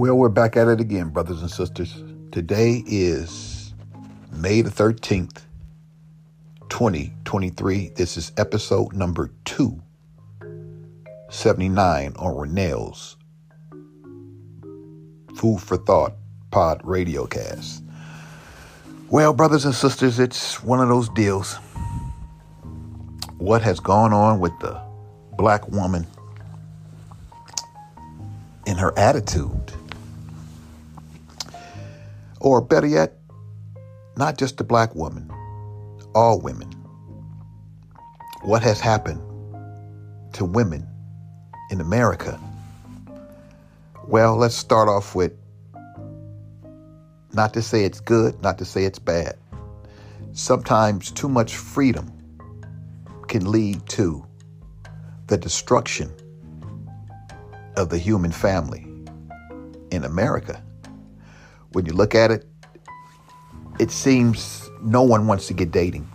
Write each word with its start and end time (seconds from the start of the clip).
Well, 0.00 0.16
we're 0.16 0.30
back 0.30 0.56
at 0.56 0.66
it 0.66 0.80
again, 0.80 1.10
brothers 1.10 1.42
and 1.42 1.50
sisters. 1.50 2.02
Today 2.32 2.82
is 2.86 3.74
May 4.32 4.62
the 4.62 4.70
13th, 4.70 5.42
2023. 6.70 7.90
This 7.96 8.16
is 8.16 8.32
episode 8.38 8.94
number 8.94 9.30
279 9.44 12.14
on 12.16 12.34
Renell's 12.34 13.18
Food 15.36 15.60
for 15.60 15.76
Thought 15.76 16.14
Pod 16.50 16.80
Radio 16.82 17.26
Cast. 17.26 17.84
Well, 19.10 19.34
brothers 19.34 19.66
and 19.66 19.74
sisters, 19.74 20.18
it's 20.18 20.64
one 20.64 20.80
of 20.80 20.88
those 20.88 21.10
deals. 21.10 21.56
What 23.36 23.60
has 23.60 23.80
gone 23.80 24.14
on 24.14 24.40
with 24.40 24.58
the 24.60 24.80
black 25.36 25.68
woman 25.68 26.06
in 28.64 28.78
her 28.78 28.98
attitude? 28.98 29.74
Or 32.40 32.62
better 32.62 32.86
yet, 32.86 33.18
not 34.16 34.38
just 34.38 34.56
the 34.56 34.64
black 34.64 34.94
woman, 34.94 35.30
all 36.14 36.40
women. 36.40 36.70
What 38.42 38.62
has 38.62 38.80
happened 38.80 39.20
to 40.32 40.46
women 40.46 40.88
in 41.70 41.80
America? 41.80 42.40
Well, 44.08 44.36
let's 44.36 44.54
start 44.54 44.88
off 44.88 45.14
with 45.14 45.32
not 47.32 47.52
to 47.54 47.62
say 47.62 47.84
it's 47.84 48.00
good, 48.00 48.42
not 48.42 48.58
to 48.58 48.64
say 48.64 48.84
it's 48.84 48.98
bad. 48.98 49.36
Sometimes 50.32 51.12
too 51.12 51.28
much 51.28 51.56
freedom 51.56 52.10
can 53.28 53.50
lead 53.50 53.86
to 53.90 54.24
the 55.26 55.36
destruction 55.36 56.12
of 57.76 57.90
the 57.90 57.98
human 57.98 58.32
family 58.32 58.86
in 59.90 60.04
America 60.04 60.62
when 61.72 61.86
you 61.86 61.92
look 61.92 62.14
at 62.14 62.30
it, 62.30 62.46
it 63.78 63.90
seems 63.90 64.70
no 64.82 65.02
one 65.02 65.26
wants 65.26 65.46
to 65.46 65.54
get 65.54 65.70
dating. 65.70 66.08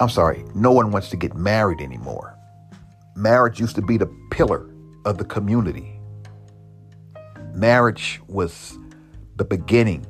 I'm 0.00 0.08
sorry, 0.08 0.44
no 0.54 0.72
one 0.72 0.90
wants 0.90 1.08
to 1.10 1.16
get 1.16 1.34
married 1.34 1.80
anymore. 1.80 2.36
Marriage 3.14 3.60
used 3.60 3.76
to 3.76 3.82
be 3.82 3.96
the 3.96 4.10
pillar 4.30 4.68
of 5.04 5.18
the 5.18 5.24
community. 5.24 5.98
Marriage 7.54 8.20
was 8.28 8.78
the 9.36 9.44
beginning 9.44 10.04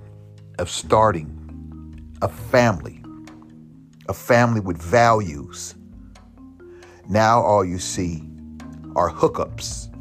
of 0.58 0.68
starting 0.68 1.32
a 2.22 2.28
family, 2.28 3.04
a 4.08 4.12
family 4.12 4.60
with 4.60 4.80
values. 4.82 5.74
Now 7.08 7.42
all 7.42 7.64
you 7.64 7.78
see 7.78 8.28
are 8.96 9.12
hookups. 9.12 9.92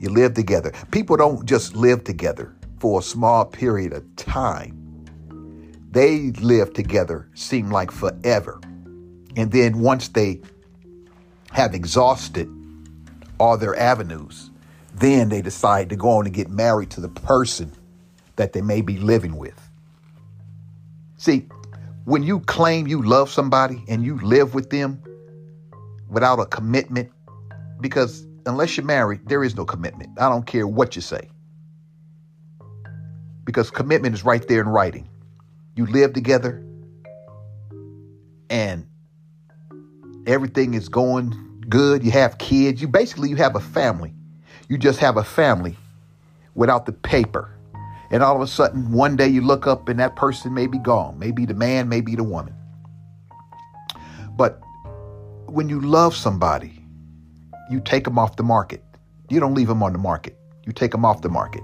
You 0.00 0.08
live 0.08 0.34
together. 0.34 0.72
People 0.90 1.16
don't 1.16 1.46
just 1.46 1.76
live 1.76 2.02
together 2.02 2.56
for 2.82 2.98
a 2.98 3.02
small 3.02 3.44
period 3.44 3.92
of 3.92 4.02
time. 4.16 4.76
They 5.92 6.32
live 6.32 6.72
together, 6.72 7.28
seem 7.32 7.70
like 7.70 7.92
forever. 7.92 8.60
And 9.36 9.52
then 9.52 9.78
once 9.78 10.08
they 10.08 10.40
have 11.52 11.76
exhausted 11.76 12.50
all 13.38 13.56
their 13.56 13.76
avenues, 13.76 14.50
then 14.96 15.28
they 15.28 15.42
decide 15.42 15.90
to 15.90 15.96
go 15.96 16.08
on 16.08 16.26
and 16.26 16.34
get 16.34 16.50
married 16.50 16.90
to 16.90 17.00
the 17.00 17.08
person 17.08 17.70
that 18.34 18.52
they 18.52 18.62
may 18.62 18.80
be 18.80 18.98
living 18.98 19.36
with. 19.36 19.70
See, 21.18 21.46
when 22.04 22.24
you 22.24 22.40
claim 22.40 22.88
you 22.88 23.00
love 23.00 23.30
somebody 23.30 23.84
and 23.86 24.04
you 24.04 24.18
live 24.22 24.54
with 24.54 24.70
them 24.70 25.00
without 26.08 26.40
a 26.40 26.46
commitment, 26.46 27.12
because 27.80 28.26
unless 28.44 28.76
you're 28.76 28.84
married, 28.84 29.20
there 29.28 29.44
is 29.44 29.54
no 29.54 29.64
commitment. 29.64 30.18
I 30.18 30.28
don't 30.28 30.46
care 30.46 30.66
what 30.66 30.96
you 30.96 31.02
say 31.02 31.31
because 33.44 33.70
commitment 33.70 34.14
is 34.14 34.24
right 34.24 34.46
there 34.48 34.60
in 34.60 34.68
writing. 34.68 35.08
You 35.74 35.86
live 35.86 36.12
together 36.12 36.64
and 38.50 38.86
everything 40.26 40.74
is 40.74 40.88
going 40.88 41.64
good. 41.68 42.04
You 42.04 42.10
have 42.10 42.38
kids. 42.38 42.80
You 42.80 42.88
basically 42.88 43.30
you 43.30 43.36
have 43.36 43.56
a 43.56 43.60
family. 43.60 44.12
You 44.68 44.78
just 44.78 44.98
have 45.00 45.16
a 45.16 45.24
family 45.24 45.76
without 46.54 46.86
the 46.86 46.92
paper. 46.92 47.50
And 48.10 48.22
all 48.22 48.36
of 48.36 48.42
a 48.42 48.46
sudden, 48.46 48.92
one 48.92 49.16
day 49.16 49.28
you 49.28 49.40
look 49.40 49.66
up 49.66 49.88
and 49.88 49.98
that 49.98 50.16
person 50.16 50.52
may 50.52 50.66
be 50.66 50.78
gone. 50.78 51.18
Maybe 51.18 51.46
the 51.46 51.54
man, 51.54 51.88
maybe 51.88 52.14
the 52.14 52.24
woman. 52.24 52.54
But 54.36 54.60
when 55.46 55.68
you 55.70 55.80
love 55.80 56.14
somebody, 56.14 56.84
you 57.70 57.80
take 57.80 58.04
them 58.04 58.18
off 58.18 58.36
the 58.36 58.42
market. 58.42 58.84
You 59.30 59.40
don't 59.40 59.54
leave 59.54 59.68
them 59.68 59.82
on 59.82 59.92
the 59.92 59.98
market. 59.98 60.38
You 60.66 60.72
take 60.72 60.90
them 60.90 61.06
off 61.06 61.22
the 61.22 61.30
market. 61.30 61.62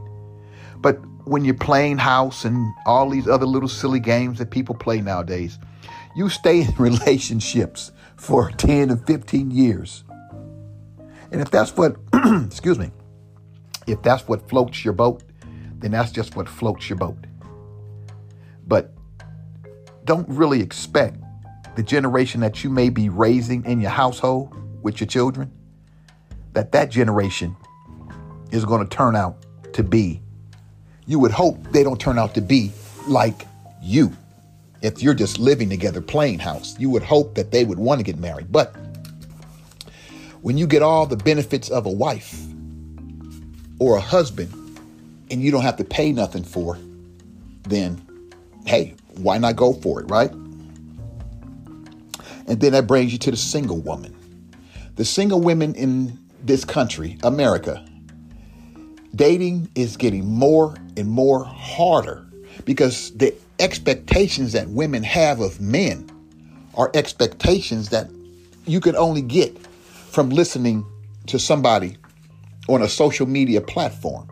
But 0.79 0.99
when 1.29 1.45
you're 1.45 1.55
playing 1.55 1.99
house 1.99 2.45
and 2.45 2.75
all 2.87 3.11
these 3.11 3.29
other 3.29 3.47
little 3.47 3.69
silly 3.69 4.01
games 4.01 4.39
that 4.39 4.51
people 4.51 4.75
play 4.75 5.01
nowadays, 5.01 5.59
you 6.17 6.29
stay 6.29 6.63
in 6.63 6.75
relationships 6.79 7.93
for 8.17 8.51
10 8.51 8.91
and 8.91 9.07
15 9.07 9.51
years. 9.51 10.05
And 11.31 11.41
if 11.41 11.51
that's 11.51 11.77
what, 11.77 11.97
excuse 12.47 12.79
me, 12.79 12.91
if 13.87 14.03
that's 14.03 14.27
what 14.27 14.49
floats 14.49 14.85
your 14.85 14.95
boat, 14.95 15.23
then 15.79 15.93
that's 15.93 16.11
just 16.11 16.35
what 16.37 16.49
floats 16.49 16.89
your 16.89 16.99
boat. 16.99 17.19
But 18.67 18.93
don't 20.05 20.29
really 20.29 20.61
expect 20.61 21.19
the 21.77 21.83
generation 21.83 22.41
that 22.41 22.65
you 22.65 22.71
may 22.71 22.89
be 22.89 23.09
raising 23.09 23.65
in 23.65 23.81
your 23.81 23.91
household 23.91 24.55
with 24.83 25.01
your 25.01 25.07
children, 25.07 25.53
that 26.55 26.73
that 26.73 26.91
generation 26.91 27.57
is 28.51 28.65
going 28.65 28.87
to 28.87 28.97
turn 28.97 29.15
out 29.15 29.45
to 29.75 29.83
be 29.83 30.23
you 31.09 31.19
would 31.19 31.33
hope 31.33 31.59
they 31.73 31.83
don't 31.83 31.99
turn 31.99 32.19
out 32.19 32.35
to 32.35 32.43
be 32.43 32.71
like 33.09 33.47
you. 33.83 34.13
If 34.83 35.03
you're 35.03 35.15
just 35.15 35.39
living 35.39 35.71
together, 35.71 36.03
playing 36.03 36.39
house, 36.39 36.79
you 36.79 36.91
would 36.91 37.03
hope 37.03 37.35
that 37.35 37.51
they 37.51 37.65
would 37.65 37.79
want 37.79 37.99
to 37.99 38.05
get 38.05 38.19
married. 38.19 38.53
But 38.53 38.77
when 40.43 40.59
you 40.59 40.67
get 40.67 40.83
all 40.83 41.07
the 41.07 41.17
benefits 41.17 41.71
of 41.71 41.87
a 41.87 41.91
wife 41.91 42.39
or 43.81 43.97
a 43.97 44.01
husband 44.01 44.53
and 45.31 45.43
you 45.43 45.51
don't 45.51 45.63
have 45.63 45.79
to 45.79 45.85
pay 45.85 46.13
nothing 46.13 46.45
for, 46.45 46.79
then 47.63 48.05
hey, 48.67 48.95
why 49.17 49.39
not 49.39 49.57
go 49.57 49.73
for 49.73 50.01
it, 50.01 50.11
right? 50.11 50.31
And 52.47 52.61
then 52.61 52.73
that 52.73 52.87
brings 52.87 53.13
you 53.13 53.19
to 53.21 53.31
the 53.31 53.37
single 53.37 53.79
woman. 53.79 54.15
The 54.97 55.07
single 55.07 55.41
women 55.41 55.75
in 55.75 56.19
this 56.45 56.67
country, 56.67 57.17
America, 57.23 57.83
dating 59.15 59.71
is 59.75 59.97
getting 59.97 60.27
more 60.27 60.75
and 60.99 61.09
more 61.09 61.45
harder 61.45 62.27
because 62.65 63.17
the 63.17 63.35
expectations 63.59 64.53
that 64.53 64.69
women 64.69 65.03
have 65.03 65.41
of 65.41 65.61
men 65.61 66.09
are 66.75 66.91
expectations 66.95 67.89
that 67.91 68.09
you 68.67 68.81
can 68.81 68.97
only 68.97 69.23
get 69.23 69.57
from 70.11 70.31
listening 70.31 70.85
to 71.27 71.39
somebody 71.39 71.97
on 72.69 72.83
a 72.83 72.89
social 72.89 73.27
media 73.27 73.61
platform. 73.61 74.29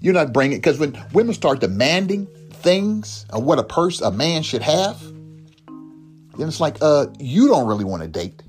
You're 0.00 0.14
not 0.14 0.32
bringing 0.32 0.58
because 0.58 0.78
when 0.78 1.00
women 1.12 1.34
start 1.34 1.60
demanding 1.60 2.26
things 2.50 3.24
of 3.30 3.44
what 3.44 3.58
a 3.58 3.64
person, 3.64 4.06
a 4.06 4.10
man 4.10 4.42
should 4.42 4.62
have, 4.62 5.00
then 6.36 6.48
it's 6.48 6.60
like, 6.60 6.76
uh, 6.80 7.06
you 7.18 7.48
don't 7.48 7.66
really 7.66 7.84
want 7.84 8.02
to 8.02 8.08
date. 8.08 8.42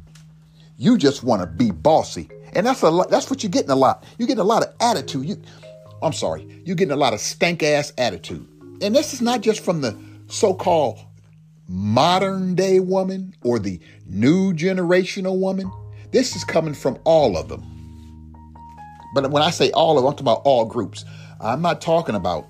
You 0.78 0.98
just 0.98 1.24
want 1.24 1.42
to 1.42 1.48
be 1.48 1.72
bossy. 1.72 2.30
And 2.54 2.66
that's 2.66 2.82
a 2.82 2.90
lot, 2.90 3.10
that's 3.10 3.30
what 3.30 3.44
you're 3.44 3.52
getting 3.52 3.72
a 3.72 3.76
lot. 3.76 4.04
You're 4.18 4.28
getting 4.28 4.42
a 4.42 4.46
lot 4.46 4.64
of 4.64 4.74
attitude. 4.80 5.26
You 5.26 5.42
I'm 6.04 6.14
sorry, 6.14 6.48
you're 6.66 6.76
getting 6.76 6.92
a 6.92 6.98
lot 6.98 7.14
of 7.14 7.20
stank 7.20 7.64
ass 7.64 7.94
attitude. 7.98 8.48
And 8.82 8.96
this 8.96 9.14
is 9.14 9.22
not 9.22 9.42
just 9.42 9.64
from 9.64 9.82
the 9.82 9.98
so-called 10.28 11.00
modern 11.68 12.56
day 12.56 12.80
woman 12.80 13.34
or 13.44 13.60
the 13.60 13.80
new 14.06 14.54
generational 14.54 15.40
woman. 15.40 15.72
This 16.12 16.36
is 16.36 16.44
coming 16.44 16.74
from 16.74 17.00
all 17.06 17.38
of 17.38 17.48
them. 17.48 17.64
But 19.16 19.32
when 19.32 19.42
I 19.42 19.52
say 19.52 19.72
all 19.72 19.98
of 19.98 20.04
them, 20.04 20.10
I'm 20.10 20.16
talking 20.16 20.26
about 20.26 20.42
all 20.44 20.66
groups. 20.66 21.06
I'm 21.40 21.62
not 21.62 21.82
talking 21.82 22.16
about 22.16 22.48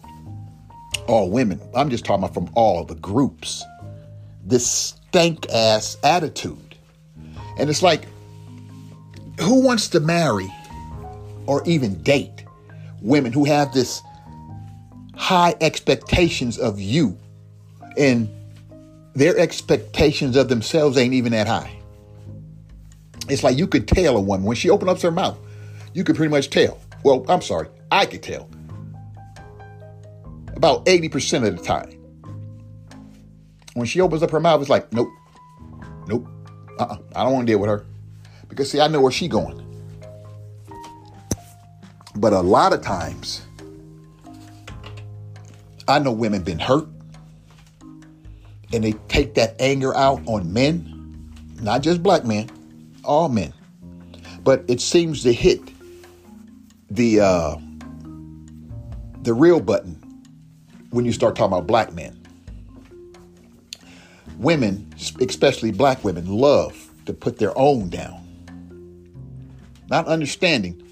all 1.08 1.30
women. 1.30 1.62
I'm 1.76 1.90
just 1.90 2.06
talking 2.06 2.24
about 2.24 2.34
from 2.34 2.50
all 2.56 2.84
the 2.84 2.96
groups. 2.96 3.64
This 4.44 4.66
stank 4.66 5.50
ass 5.52 5.98
attitude. 6.04 6.76
And 7.60 7.70
it's 7.70 7.84
like 7.84 8.08
who 9.40 9.64
wants 9.64 9.90
to 9.90 10.00
marry 10.00 10.52
or 11.46 11.64
even 11.66 12.02
date 12.02 12.33
women 13.04 13.32
who 13.32 13.46
have 13.46 13.74
this 13.74 14.02
high 15.16 15.54
expectations 15.62 16.58
of 16.58 16.80
you 16.80 17.18
and 17.98 18.30
their 19.14 19.38
expectations 19.38 20.36
of 20.36 20.50
themselves 20.50 20.98
ain't 20.98 21.14
even 21.14 21.34
that 21.34 21.48
high. 21.48 21.72
It's 23.30 23.44
like 23.44 23.58
you 23.58 23.68
could 23.68 23.88
tell 23.88 24.18
a 24.18 24.22
woman 24.22 24.46
when 24.46 24.56
she 24.56 24.70
opens 24.70 24.90
up 24.90 25.02
her 25.02 25.12
mouth, 25.12 25.38
you 25.94 26.04
could 26.04 26.16
pretty 26.16 26.32
much 26.32 26.50
tell. 26.50 26.80
Well, 27.04 27.26
I'm 27.30 27.42
sorry, 27.42 27.68
I 27.92 28.06
could 28.06 28.24
tell. 28.24 28.50
About 30.56 30.86
80% 30.86 31.48
of 31.48 31.58
the 31.58 31.64
time. 31.64 32.00
When 33.76 33.86
she 33.86 34.02
opens 34.02 34.24
up 34.24 34.32
her 34.32 34.40
mouth, 34.40 34.62
it's 34.62 34.70
like, 34.70 34.92
nope, 34.94 35.10
nope, 36.08 36.28
uh-uh, 36.80 36.98
I 37.16 37.24
don't 37.24 37.34
want 37.34 37.48
to 37.48 37.52
deal 37.52 37.60
with 37.60 37.70
her. 37.70 37.86
Because 38.48 38.72
see, 38.72 38.80
I 38.80 38.88
know 38.88 39.02
where 39.02 39.12
she 39.12 39.28
going. 39.28 39.63
But 42.16 42.34
a 42.34 42.42
lot 42.42 42.74
of 42.74 42.82
times, 42.82 43.42
I 45.88 46.00
know 46.00 46.12
women 46.12 46.44
been 46.44 46.60
hurt 46.60 46.88
and 48.72 48.84
they 48.84 48.94
take 49.08 49.36
that 49.36 49.56
anger 49.60 49.96
out 49.96 50.22
on 50.26 50.52
men, 50.52 50.90
not 51.62 51.82
just 51.82 52.02
black 52.02 52.26
men, 52.26 52.50
all 53.04 53.30
men. 53.30 53.54
But 54.44 54.64
it 54.68 54.82
seems 54.82 55.24
to 55.24 55.34
hit 55.34 55.62
the 56.90 57.22
uh, 57.22 57.56
the 59.22 59.34
real 59.34 59.60
button 59.60 59.96
when 60.90 61.06
you 61.06 61.12
start 61.12 61.36
talking 61.36 61.54
about 61.54 61.68
black 61.68 61.94
men. 61.94 62.20
Women, 64.38 64.94
especially 65.22 65.72
black 65.72 66.04
women, 66.04 66.28
love 66.28 66.90
to 67.06 67.14
put 67.14 67.38
their 67.38 67.58
own 67.58 67.90
down. 67.90 68.20
Not 69.90 70.08
understanding, 70.08 70.83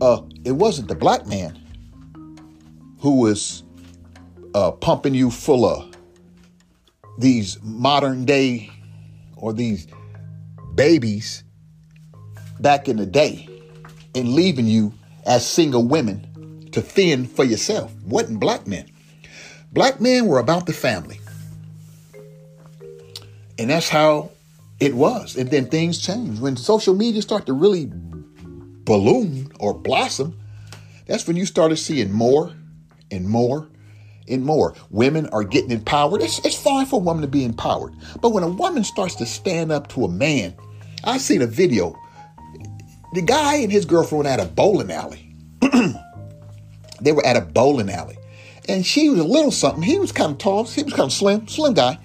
uh, 0.00 0.22
it 0.44 0.52
wasn't 0.52 0.88
the 0.88 0.94
black 0.94 1.26
man 1.26 1.58
who 3.00 3.20
was 3.20 3.62
uh, 4.54 4.70
pumping 4.70 5.14
you 5.14 5.30
full 5.30 5.64
of 5.64 5.90
these 7.18 7.58
modern 7.62 8.24
day 8.24 8.70
or 9.36 9.52
these 9.52 9.86
babies 10.74 11.44
back 12.60 12.88
in 12.88 12.96
the 12.96 13.06
day 13.06 13.48
and 14.14 14.34
leaving 14.34 14.66
you 14.66 14.92
as 15.26 15.46
single 15.46 15.86
women 15.86 16.68
to 16.72 16.80
fend 16.80 17.30
for 17.30 17.44
yourself. 17.44 17.92
Wasn't 18.02 18.40
black 18.40 18.66
men. 18.66 18.90
Black 19.72 20.00
men 20.00 20.26
were 20.26 20.38
about 20.38 20.66
the 20.66 20.72
family. 20.72 21.20
And 23.58 23.70
that's 23.70 23.88
how 23.88 24.30
it 24.80 24.94
was. 24.94 25.36
And 25.36 25.50
then 25.50 25.66
things 25.66 25.98
changed. 25.98 26.40
When 26.40 26.56
social 26.56 26.94
media 26.94 27.22
started 27.22 27.46
to 27.46 27.52
really 27.52 27.90
balloon 28.90 29.52
or 29.60 29.72
blossom, 29.72 30.36
that's 31.06 31.24
when 31.28 31.36
you 31.36 31.46
started 31.46 31.76
seeing 31.76 32.10
more 32.10 32.52
and 33.12 33.28
more 33.28 33.68
and 34.28 34.44
more. 34.44 34.74
Women 34.90 35.28
are 35.28 35.44
getting 35.44 35.70
empowered. 35.70 36.22
It's, 36.22 36.44
it's 36.44 36.60
fine 36.60 36.86
for 36.86 36.96
a 36.96 37.04
woman 37.04 37.22
to 37.22 37.28
be 37.28 37.44
empowered. 37.44 37.94
But 38.20 38.30
when 38.30 38.42
a 38.42 38.48
woman 38.48 38.82
starts 38.82 39.14
to 39.16 39.26
stand 39.26 39.70
up 39.70 39.86
to 39.90 40.04
a 40.06 40.08
man, 40.08 40.56
I 41.04 41.18
seen 41.18 41.40
a 41.40 41.46
video. 41.46 41.96
The 43.12 43.22
guy 43.22 43.58
and 43.58 43.70
his 43.70 43.84
girlfriend 43.84 44.26
at 44.26 44.40
a 44.40 44.46
bowling 44.46 44.90
alley. 44.90 45.36
they 47.00 47.12
were 47.12 47.24
at 47.24 47.36
a 47.36 47.42
bowling 47.42 47.90
alley. 47.90 48.18
And 48.68 48.84
she 48.84 49.08
was 49.08 49.20
a 49.20 49.24
little 49.24 49.52
something. 49.52 49.84
He 49.84 50.00
was 50.00 50.10
kind 50.10 50.32
of 50.32 50.38
tall. 50.38 50.64
He 50.64 50.82
was 50.82 50.92
kind 50.92 51.06
of 51.06 51.12
slim, 51.12 51.46
slim 51.46 51.74
guy. 51.74 51.96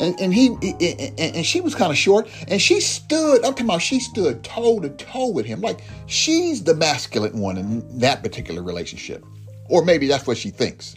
And, 0.00 0.18
and 0.18 0.32
he 0.32 0.46
and, 0.48 1.36
and 1.36 1.46
she 1.46 1.60
was 1.60 1.74
kind 1.74 1.92
of 1.92 1.98
short. 1.98 2.28
And 2.48 2.60
she 2.60 2.80
stood, 2.80 3.44
I'm 3.44 3.52
talking 3.52 3.66
about 3.66 3.82
she 3.82 4.00
stood 4.00 4.42
toe 4.42 4.80
to 4.80 4.88
toe 4.90 5.30
with 5.30 5.44
him. 5.46 5.60
Like 5.60 5.82
she's 6.06 6.64
the 6.64 6.74
masculine 6.74 7.38
one 7.38 7.58
in 7.58 7.98
that 7.98 8.22
particular 8.22 8.62
relationship. 8.62 9.24
Or 9.68 9.84
maybe 9.84 10.08
that's 10.08 10.26
what 10.26 10.38
she 10.38 10.50
thinks. 10.50 10.96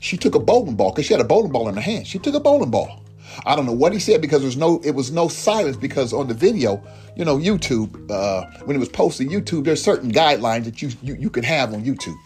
She 0.00 0.16
took 0.16 0.34
a 0.34 0.38
bowling 0.38 0.76
ball 0.76 0.92
because 0.92 1.06
she 1.06 1.14
had 1.14 1.20
a 1.20 1.26
bowling 1.26 1.50
ball 1.50 1.68
in 1.68 1.74
her 1.74 1.80
hand. 1.80 2.06
She 2.06 2.18
took 2.18 2.34
a 2.34 2.40
bowling 2.40 2.70
ball. 2.70 3.02
I 3.46 3.56
don't 3.56 3.66
know 3.66 3.72
what 3.72 3.92
he 3.92 3.98
said 3.98 4.20
because 4.20 4.42
there's 4.42 4.56
no 4.56 4.80
it 4.84 4.92
was 4.92 5.10
no 5.10 5.28
silence 5.28 5.76
because 5.76 6.12
on 6.12 6.28
the 6.28 6.34
video, 6.34 6.82
you 7.16 7.24
know, 7.24 7.38
YouTube, 7.38 8.10
uh, 8.10 8.44
when 8.64 8.76
it 8.76 8.80
was 8.80 8.88
posted 8.88 9.28
YouTube, 9.28 9.64
there's 9.64 9.82
certain 9.82 10.10
guidelines 10.12 10.64
that 10.64 10.82
you, 10.82 10.90
you 11.02 11.14
you 11.14 11.30
can 11.30 11.44
have 11.44 11.72
on 11.72 11.84
YouTube. 11.84 12.16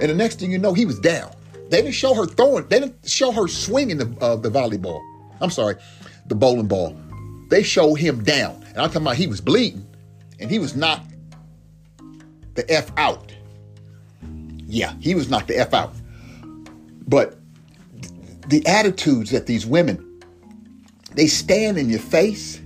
And 0.00 0.10
the 0.10 0.14
next 0.14 0.40
thing 0.40 0.50
you 0.50 0.58
know, 0.58 0.74
he 0.74 0.86
was 0.86 0.98
down. 0.98 1.32
They 1.70 1.82
didn't 1.82 1.94
show 1.94 2.14
her 2.14 2.26
throwing. 2.26 2.66
They 2.68 2.80
didn't 2.80 3.08
show 3.08 3.32
her 3.32 3.48
swinging 3.48 3.98
the 3.98 4.16
uh, 4.20 4.36
the 4.36 4.50
volleyball. 4.50 5.00
I'm 5.40 5.50
sorry, 5.50 5.76
the 6.26 6.34
bowling 6.34 6.68
ball. 6.68 6.96
They 7.50 7.62
showed 7.62 7.94
him 7.94 8.22
down, 8.22 8.62
and 8.68 8.78
I'm 8.78 8.88
talking 8.88 9.02
about 9.02 9.16
he 9.16 9.26
was 9.26 9.40
bleeding, 9.40 9.86
and 10.38 10.50
he 10.50 10.58
was 10.58 10.76
knocked 10.76 11.12
the 12.54 12.70
f 12.70 12.90
out. 12.96 13.32
Yeah, 14.66 14.94
he 15.00 15.14
was 15.14 15.28
knocked 15.28 15.48
the 15.48 15.58
f 15.58 15.74
out. 15.74 15.94
But 17.06 17.38
the 18.48 18.66
attitudes 18.66 19.30
that 19.30 19.46
these 19.46 19.66
women 19.66 20.10
they 21.14 21.26
stand 21.26 21.78
in 21.78 21.88
your 21.88 22.00
face 22.00 22.60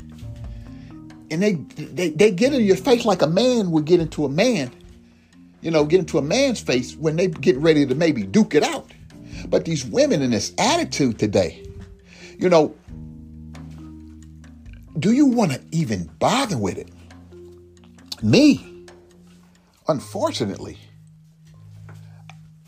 and 1.31 1.43
they, 1.43 1.53
they 1.53 2.11
they 2.11 2.31
get 2.31 2.55
in 2.55 2.63
your 2.63 2.77
face 2.77 3.05
like 3.05 3.23
a 3.23 3.27
man 3.27 3.71
would 3.71 3.85
get 3.85 4.01
into 4.01 4.25
a 4.25 4.29
man 4.29 4.73
you 5.61 5.71
know 5.71 5.85
get 5.85 6.01
into 6.01 6.19
a 6.19 6.23
man's 6.23 6.61
face 6.61 6.97
when 6.97 7.17
they 7.17 7.29
get 7.29 7.57
ready 7.59 7.87
to 7.87 7.95
maybe 7.95 8.23
duke 8.23 8.55
it 8.55 8.63
out 8.63 8.91
but 9.49 9.65
these 9.65 9.85
women 9.85 10.23
in 10.23 10.31
this 10.31 10.53
attitude 10.59 11.19
today 11.19 11.63
you 12.39 12.49
know 12.49 12.75
do 14.99 15.13
you 15.13 15.27
want 15.27 15.53
to 15.53 15.61
even 15.71 16.05
bother 16.19 16.59
with 16.59 16.79
it 16.79 16.91
me 18.23 18.87
unfortunately 19.89 20.79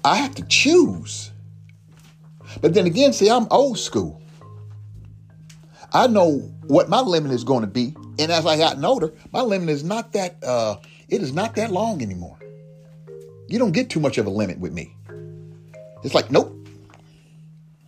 i 0.04 0.16
have 0.16 0.34
to 0.34 0.44
choose 0.46 1.30
but 2.60 2.74
then 2.74 2.86
again, 2.86 3.12
see, 3.12 3.30
I'm 3.30 3.46
old 3.50 3.78
school. 3.78 4.20
I 5.92 6.06
know 6.06 6.38
what 6.66 6.88
my 6.88 7.00
limit 7.00 7.32
is 7.32 7.44
going 7.44 7.62
to 7.62 7.66
be. 7.66 7.94
And 8.18 8.30
as 8.30 8.46
I 8.46 8.56
gotten 8.56 8.84
older, 8.84 9.12
my 9.32 9.40
limit 9.40 9.68
is 9.70 9.82
not 9.82 10.12
that 10.12 10.42
uh, 10.44 10.76
it 11.08 11.22
is 11.22 11.32
not 11.32 11.54
that 11.56 11.72
long 11.72 12.02
anymore. 12.02 12.38
You 13.50 13.58
don't 13.58 13.72
get 13.72 13.90
too 13.90 13.98
much 14.00 14.16
of 14.16 14.26
a 14.26 14.30
limit 14.30 14.60
with 14.60 14.72
me. 14.72 14.94
It's 16.04 16.14
like, 16.14 16.30
nope. 16.30 16.56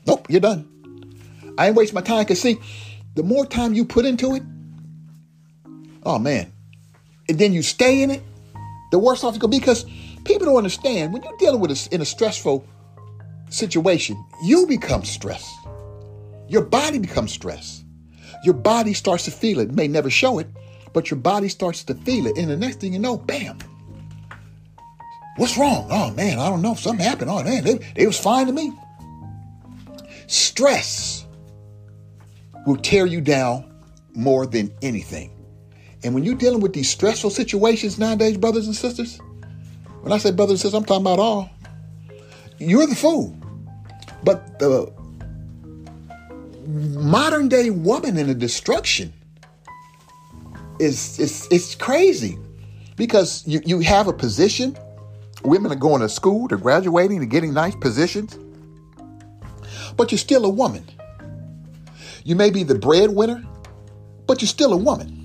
Nope, 0.06 0.26
you're 0.29 0.41
done. 0.41 0.69
I 1.56 1.69
ain't 1.69 1.76
waste 1.76 1.94
my 1.94 2.00
time 2.00 2.25
because 2.25 2.41
see, 2.41 2.59
the 3.14 3.23
more 3.23 3.47
time 3.47 3.73
you 3.73 3.85
put 3.85 4.05
into 4.05 4.35
it, 4.35 4.43
oh 6.03 6.19
man, 6.19 6.53
and 7.29 7.38
then 7.38 7.53
you 7.53 7.62
stay 7.62 8.03
in 8.03 8.11
it, 8.11 8.23
the 8.91 8.99
worse 8.99 9.23
off 9.23 9.35
it's 9.35 9.38
gonna 9.38 9.53
be 9.53 9.61
because 9.61 9.85
people 10.25 10.47
don't 10.47 10.56
understand 10.56 11.12
when 11.12 11.23
you're 11.23 11.37
dealing 11.38 11.61
with 11.61 11.70
a, 11.70 11.94
in 11.94 12.00
a 12.00 12.05
stressful 12.05 12.67
situation, 13.49 14.23
you 14.43 14.67
become 14.67 15.05
stressed. 15.05 15.53
Your 16.49 16.62
body 16.62 16.99
becomes 16.99 17.32
stressed. 17.32 17.85
Your 18.44 18.55
body 18.55 18.94
starts 18.94 19.26
to 19.26 19.31
feel 19.31 19.61
it. 19.61 19.69
it. 19.69 19.75
May 19.75 19.87
never 19.87 20.11
show 20.11 20.41
it, 20.41 20.49
but 20.93 21.11
your 21.11 21.20
body 21.20 21.49
starts 21.49 21.85
to 21.85 21.94
feel 21.94 22.26
it. 22.26 22.37
And 22.37 22.50
the 22.50 22.56
next 22.56 22.81
thing 22.81 22.93
you 22.93 22.99
know, 22.99 23.17
bam. 23.17 23.59
What's 25.37 25.56
wrong? 25.56 25.88
Oh 25.90 26.11
man, 26.12 26.38
I 26.38 26.49
don't 26.49 26.62
know. 26.62 26.75
Something 26.75 27.05
happened. 27.05 27.31
Oh 27.31 27.43
man, 27.43 27.64
they, 27.64 27.79
they 27.96 28.06
was 28.06 28.19
fine 28.19 28.46
to 28.46 28.52
me. 28.52 28.73
Stress 30.26 31.26
will 32.66 32.76
tear 32.76 33.07
you 33.07 33.21
down 33.21 33.73
more 34.14 34.47
than 34.47 34.73
anything. 34.83 35.30
And 36.04 36.14
when 36.14 36.25
you're 36.25 36.35
dealing 36.35 36.61
with 36.61 36.73
these 36.73 36.90
stressful 36.90 37.30
situations 37.30 37.99
nowadays, 37.99 38.37
brothers 38.37 38.66
and 38.66 38.76
sisters, 38.76 39.18
when 40.02 40.12
I 40.12 40.18
say 40.18 40.33
brothers 40.33 40.52
and 40.52 40.61
sisters, 40.61 40.75
I'm 40.75 40.85
talking 40.85 41.02
about 41.02 41.18
all. 41.18 41.50
You're 42.59 42.87
the 42.87 42.95
fool. 42.95 43.37
But 44.25 44.59
the 44.59 44.92
modern 46.66 47.49
day 47.49 47.71
woman 47.71 48.16
in 48.16 48.26
the 48.26 48.35
destruction 48.35 49.12
is 50.78 51.18
is 51.18 51.49
it's 51.50 51.75
crazy 51.75 52.38
because 52.97 53.47
you, 53.47 53.61
you 53.64 53.80
have 53.80 54.09
a 54.09 54.12
position. 54.12 54.76
Women 55.44 55.72
are 55.72 55.76
going 55.76 56.00
to 56.02 56.08
school, 56.08 56.49
they're 56.49 56.58
graduating, 56.58 57.18
they're 57.18 57.26
getting 57.26 57.52
nice 57.52 57.75
positions, 57.75 58.38
but 59.96 60.12
you're 60.12 60.18
still 60.18 60.44
a 60.44 60.50
woman. 60.50 60.84
You 62.25 62.37
may 62.37 62.50
be 62.50 62.62
the 62.62 62.76
breadwinner, 62.76 63.44
but 64.26 64.40
you're 64.40 64.49
still 64.49 64.72
a 64.72 64.76
woman. 64.76 65.18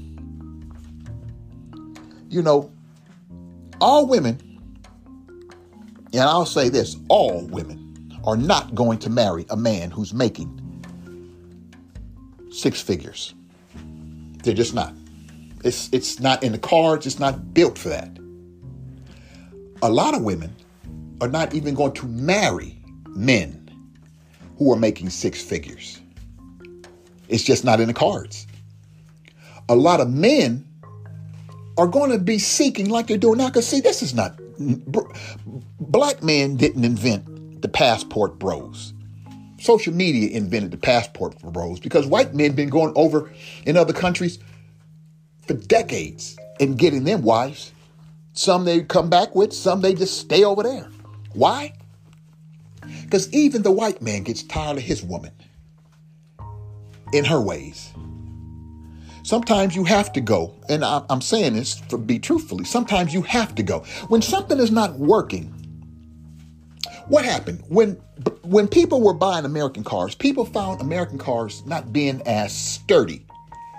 You 2.30 2.42
know, 2.42 2.72
all 3.80 4.08
women, 4.08 4.40
and 6.14 6.22
I'll 6.22 6.46
say 6.46 6.70
this 6.70 6.98
all 7.10 7.46
women 7.46 8.20
are 8.24 8.38
not 8.38 8.74
going 8.76 9.00
to 9.00 9.10
marry 9.10 9.46
a 9.50 9.56
man 9.56 9.92
who's 9.92 10.14
making 10.14 10.54
six 12.50 12.82
figures. 12.82 13.36
They're 14.44 14.56
just 14.56 14.74
not. 14.74 14.94
It's 15.64 15.90
it's 15.92 16.20
not 16.20 16.44
in 16.44 16.52
the 16.52 16.58
cards, 16.58 17.06
it's 17.06 17.20
not 17.20 17.54
built 17.54 17.78
for 17.78 17.90
that. 17.90 18.18
A 19.82 19.90
lot 19.90 20.16
of 20.16 20.24
women 20.24 20.56
are 21.22 21.28
not 21.28 21.54
even 21.54 21.76
going 21.76 21.94
to 21.94 22.08
marry 22.08 22.80
men 23.08 23.70
who 24.58 24.74
are 24.74 24.78
making 24.78 25.10
six 25.10 25.42
figures. 25.42 26.00
It's 27.28 27.44
just 27.44 27.64
not 27.64 27.80
in 27.80 27.88
the 27.88 27.94
cards. 27.94 28.48
A 29.70 29.76
lot 29.76 30.00
of 30.00 30.10
men 30.10 30.66
are 31.78 31.88
going 31.88 32.12
to 32.12 32.18
be 32.18 32.40
seeking 32.40 32.90
like 32.90 33.08
they're 33.08 33.18
doing 33.18 33.38
now. 33.38 33.48
Because, 33.48 33.68
see, 33.68 33.82
this 33.82 34.02
is 34.02 34.14
not, 34.14 34.40
black 35.80 36.24
men 36.24 36.56
didn't 36.56 36.84
invent 36.84 37.62
the 37.62 37.68
passport 37.68 38.40
bros. 38.40 38.94
Social 39.60 39.94
media 39.94 40.30
invented 40.30 40.72
the 40.72 40.78
passport 40.78 41.38
bros 41.40 41.80
because 41.80 42.06
white 42.08 42.34
men 42.34 42.54
been 42.54 42.70
going 42.70 42.94
over 42.96 43.32
in 43.66 43.76
other 43.76 43.94
countries 43.94 44.40
for 45.46 45.54
decades 45.54 46.38
and 46.60 46.78
getting 46.78 47.04
them 47.04 47.22
wives. 47.24 47.72
Some 48.38 48.66
they 48.66 48.84
come 48.84 49.10
back 49.10 49.36
with, 49.36 49.52
some 49.52 49.82
they 49.82 49.96
just 49.96 50.20
stay 50.20 50.44
over 50.44 50.64
there. 50.64 50.90
Why? 51.34 51.74
Because 53.04 53.34
even 53.34 53.64
the 53.64 53.72
white 53.72 54.02
man 54.02 54.24
gets 54.24 54.44
tired 54.44 54.78
of 54.78 54.84
his 54.84 55.04
woman 55.04 55.32
in 57.14 57.26
her 57.26 57.42
ways. 57.42 57.92
Sometimes 59.24 59.76
you 59.76 59.84
have 59.86 60.14
to 60.14 60.22
go, 60.22 60.54
and 60.70 60.86
I'm 60.86 61.22
saying 61.22 61.56
this 61.56 61.76
to 61.90 61.98
be 61.98 62.20
truthfully. 62.20 62.66
Sometimes 62.66 63.14
you 63.14 63.24
have 63.24 63.56
to 63.56 63.64
go. 63.64 63.80
When 64.10 64.22
something 64.22 64.60
is 64.60 64.72
not 64.72 65.00
working, 65.00 65.54
What 67.08 67.24
happened 67.26 67.64
when 67.70 67.94
when 68.44 68.68
people 68.68 69.02
were 69.02 69.14
buying 69.14 69.46
American 69.46 69.84
cars? 69.84 70.16
People 70.16 70.46
found 70.46 70.82
American 70.82 71.18
cars 71.18 71.64
not 71.66 71.94
being 71.94 72.22
as 72.26 72.56
sturdy 72.56 73.26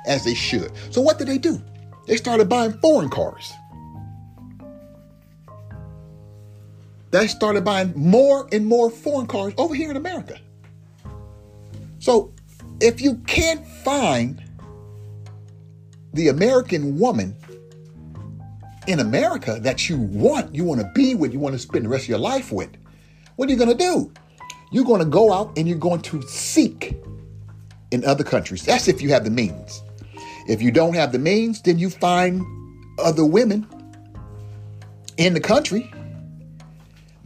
as 0.06 0.24
they 0.24 0.34
should. 0.34 0.72
So 0.90 1.00
what 1.02 1.18
did 1.18 1.28
they 1.28 1.38
do? 1.38 1.60
They 2.06 2.16
started 2.16 2.48
buying 2.48 2.72
foreign 2.80 3.10
cars. 3.10 3.52
They 7.10 7.26
started 7.26 7.64
buying 7.64 7.92
more 7.96 8.48
and 8.52 8.66
more 8.66 8.90
foreign 8.90 9.26
cars 9.26 9.54
over 9.56 9.74
here 9.74 9.90
in 9.90 9.96
America. 9.96 10.38
So 11.98 12.32
if 12.80 13.00
you 13.00 13.16
can't 13.26 13.66
find 13.66 14.42
the 16.12 16.28
American 16.28 16.98
woman 16.98 17.36
in 18.86 19.00
America 19.00 19.58
that 19.60 19.88
you 19.88 19.98
want, 19.98 20.54
you 20.54 20.64
want 20.64 20.80
to 20.80 20.90
be 20.94 21.14
with, 21.14 21.32
you 21.32 21.38
want 21.38 21.54
to 21.54 21.58
spend 21.58 21.84
the 21.84 21.88
rest 21.88 22.04
of 22.04 22.08
your 22.10 22.18
life 22.18 22.52
with, 22.52 22.70
what 23.36 23.48
are 23.48 23.52
you 23.52 23.58
going 23.58 23.70
to 23.70 23.76
do? 23.76 24.12
You're 24.70 24.84
going 24.84 25.00
to 25.00 25.06
go 25.06 25.32
out 25.32 25.56
and 25.56 25.66
you're 25.66 25.78
going 25.78 26.02
to 26.02 26.22
seek 26.22 26.96
in 27.90 28.04
other 28.04 28.24
countries. 28.24 28.64
That's 28.64 28.88
if 28.88 29.00
you 29.00 29.10
have 29.10 29.24
the 29.24 29.30
means. 29.30 29.82
If 30.46 30.60
you 30.62 30.70
don't 30.70 30.94
have 30.94 31.12
the 31.12 31.18
means, 31.18 31.62
then 31.62 31.78
you 31.78 31.90
find 31.90 32.44
other 32.98 33.24
women 33.24 33.66
in 35.16 35.34
the 35.34 35.40
country 35.40 35.90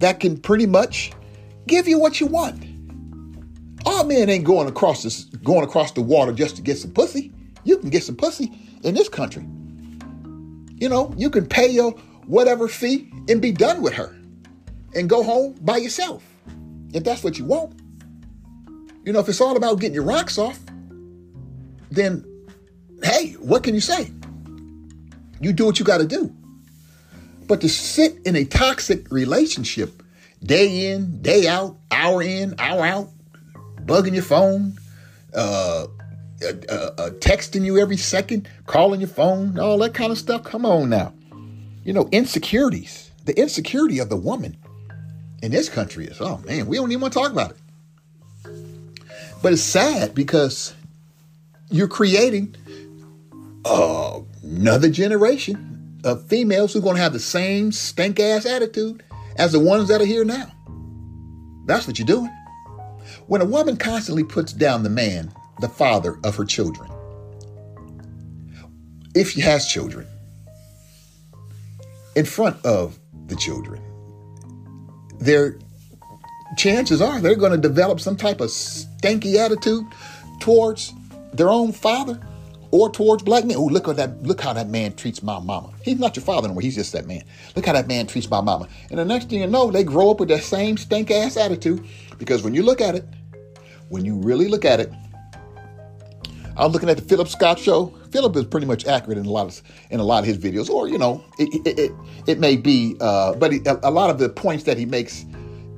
that 0.02 0.20
can 0.20 0.36
pretty 0.36 0.66
much 0.66 1.12
give 1.66 1.88
you 1.88 1.98
what 1.98 2.20
you 2.20 2.26
want. 2.26 2.64
All 3.84 4.04
men 4.04 4.28
ain't 4.28 4.44
going 4.44 4.68
across 4.68 5.02
this, 5.02 5.24
going 5.24 5.64
across 5.64 5.92
the 5.92 6.02
water 6.02 6.32
just 6.32 6.56
to 6.56 6.62
get 6.62 6.78
some 6.78 6.92
pussy. 6.92 7.32
You 7.64 7.78
can 7.78 7.90
get 7.90 8.02
some 8.02 8.16
pussy 8.16 8.52
in 8.82 8.94
this 8.94 9.08
country. 9.08 9.46
You 10.74 10.88
know, 10.88 11.14
you 11.16 11.30
can 11.30 11.46
pay 11.46 11.68
your 11.68 11.92
whatever 12.26 12.68
fee 12.68 13.12
and 13.28 13.40
be 13.40 13.52
done 13.52 13.82
with 13.82 13.94
her 13.94 14.16
and 14.94 15.08
go 15.08 15.22
home 15.22 15.54
by 15.60 15.76
yourself 15.76 16.24
if 16.92 17.04
that's 17.04 17.22
what 17.22 17.38
you 17.38 17.44
want. 17.44 17.80
You 19.04 19.12
know, 19.12 19.20
if 19.20 19.28
it's 19.28 19.40
all 19.40 19.56
about 19.56 19.80
getting 19.80 19.94
your 19.94 20.04
rocks 20.04 20.38
off, 20.38 20.58
then 21.90 22.24
hey, 23.02 23.32
what 23.34 23.62
can 23.62 23.74
you 23.74 23.80
say? 23.80 24.10
You 25.40 25.52
do 25.52 25.66
what 25.66 25.78
you 25.78 25.84
got 25.84 25.98
to 25.98 26.06
do. 26.06 26.34
But 27.46 27.60
to 27.62 27.68
sit 27.68 28.18
in 28.24 28.36
a 28.36 28.44
toxic 28.44 29.10
relationship 29.10 30.02
day 30.42 30.92
in, 30.92 31.22
day 31.22 31.46
out, 31.46 31.76
hour 31.90 32.22
in, 32.22 32.54
hour 32.58 32.84
out, 32.84 33.10
bugging 33.84 34.14
your 34.14 34.22
phone, 34.22 34.78
uh, 35.34 35.86
uh, 36.42 36.52
uh, 36.68 36.90
uh, 36.98 37.10
texting 37.20 37.64
you 37.64 37.78
every 37.78 37.96
second, 37.96 38.48
calling 38.66 39.00
your 39.00 39.08
phone, 39.08 39.58
all 39.58 39.78
that 39.78 39.94
kind 39.94 40.10
of 40.10 40.18
stuff. 40.18 40.42
Come 40.44 40.66
on 40.66 40.88
now. 40.90 41.12
You 41.84 41.92
know, 41.92 42.08
insecurities, 42.12 43.10
the 43.24 43.38
insecurity 43.38 43.98
of 43.98 44.08
the 44.08 44.16
woman 44.16 44.56
in 45.42 45.52
this 45.52 45.68
country 45.68 46.06
is, 46.06 46.20
oh 46.20 46.38
man, 46.46 46.66
we 46.66 46.76
don't 46.76 46.90
even 46.90 47.00
want 47.00 47.12
to 47.12 47.18
talk 47.18 47.32
about 47.32 47.52
it. 47.52 47.56
But 49.42 49.52
it's 49.52 49.62
sad 49.62 50.14
because 50.14 50.74
you're 51.70 51.88
creating 51.88 52.54
uh, 53.64 54.20
another 54.42 54.88
generation 54.88 55.71
of 56.04 56.26
females 56.28 56.72
who 56.72 56.78
are 56.80 56.82
going 56.82 56.96
to 56.96 57.02
have 57.02 57.12
the 57.12 57.20
same 57.20 57.72
stank 57.72 58.18
ass 58.20 58.46
attitude 58.46 59.02
as 59.36 59.52
the 59.52 59.60
ones 59.60 59.88
that 59.88 60.00
are 60.00 60.06
here 60.06 60.24
now. 60.24 60.50
That's 61.66 61.86
what 61.86 61.98
you're 61.98 62.06
doing. 62.06 62.30
When 63.26 63.40
a 63.40 63.46
woman 63.46 63.76
constantly 63.76 64.24
puts 64.24 64.52
down 64.52 64.82
the 64.82 64.90
man, 64.90 65.32
the 65.60 65.68
father 65.68 66.18
of 66.24 66.36
her 66.36 66.44
children, 66.44 66.90
if 69.14 69.30
she 69.30 69.40
has 69.40 69.68
children, 69.68 70.06
in 72.16 72.24
front 72.24 72.64
of 72.64 72.98
the 73.26 73.36
children, 73.36 73.82
their 75.18 75.58
chances 76.56 77.00
are 77.00 77.20
they're 77.20 77.34
going 77.36 77.52
to 77.52 77.58
develop 77.58 78.00
some 78.00 78.16
type 78.16 78.40
of 78.40 78.48
stanky 78.48 79.36
attitude 79.36 79.84
towards 80.40 80.92
their 81.32 81.48
own 81.48 81.72
father 81.72 82.20
or 82.72 82.90
towards 82.90 83.22
black 83.22 83.44
men. 83.44 83.56
Oh, 83.56 83.66
look 83.66 83.86
at 83.86 83.96
that! 83.96 84.22
Look 84.24 84.40
how 84.40 84.52
that 84.54 84.68
man 84.68 84.94
treats 84.94 85.22
my 85.22 85.38
mama. 85.38 85.70
He's 85.82 86.00
not 86.00 86.16
your 86.16 86.24
father 86.24 86.46
anymore. 86.46 86.62
He's 86.62 86.74
just 86.74 86.92
that 86.92 87.06
man. 87.06 87.22
Look 87.54 87.66
how 87.66 87.74
that 87.74 87.86
man 87.86 88.08
treats 88.08 88.28
my 88.28 88.40
mama. 88.40 88.66
And 88.90 88.98
the 88.98 89.04
next 89.04 89.28
thing 89.28 89.40
you 89.40 89.46
know, 89.46 89.70
they 89.70 89.84
grow 89.84 90.10
up 90.10 90.18
with 90.18 90.30
that 90.30 90.42
same 90.42 90.76
stank 90.76 91.10
ass 91.10 91.36
attitude. 91.36 91.86
Because 92.18 92.42
when 92.42 92.54
you 92.54 92.62
look 92.62 92.80
at 92.80 92.96
it, 92.96 93.04
when 93.88 94.04
you 94.04 94.16
really 94.16 94.48
look 94.48 94.64
at 94.64 94.80
it, 94.80 94.92
I 96.56 96.64
was 96.64 96.72
looking 96.72 96.88
at 96.88 96.96
the 96.96 97.02
Philip 97.02 97.28
Scott 97.28 97.58
show. 97.58 97.94
Philip 98.10 98.36
is 98.36 98.44
pretty 98.44 98.66
much 98.66 98.86
accurate 98.86 99.18
in 99.18 99.26
a 99.26 99.30
lot 99.30 99.46
of 99.46 99.62
in 99.90 100.00
a 100.00 100.04
lot 100.04 100.20
of 100.20 100.26
his 100.26 100.38
videos, 100.38 100.68
or 100.68 100.88
you 100.88 100.98
know, 100.98 101.24
it 101.38 101.66
it, 101.66 101.78
it, 101.78 101.92
it 102.26 102.38
may 102.40 102.56
be, 102.56 102.96
uh, 103.00 103.34
but 103.34 103.52
a, 103.52 103.88
a, 103.88 103.90
lot 103.90 104.10
of 104.10 104.18
the 104.18 104.28
points 104.28 104.64
that 104.64 104.76
he 104.76 104.84
makes 104.84 105.24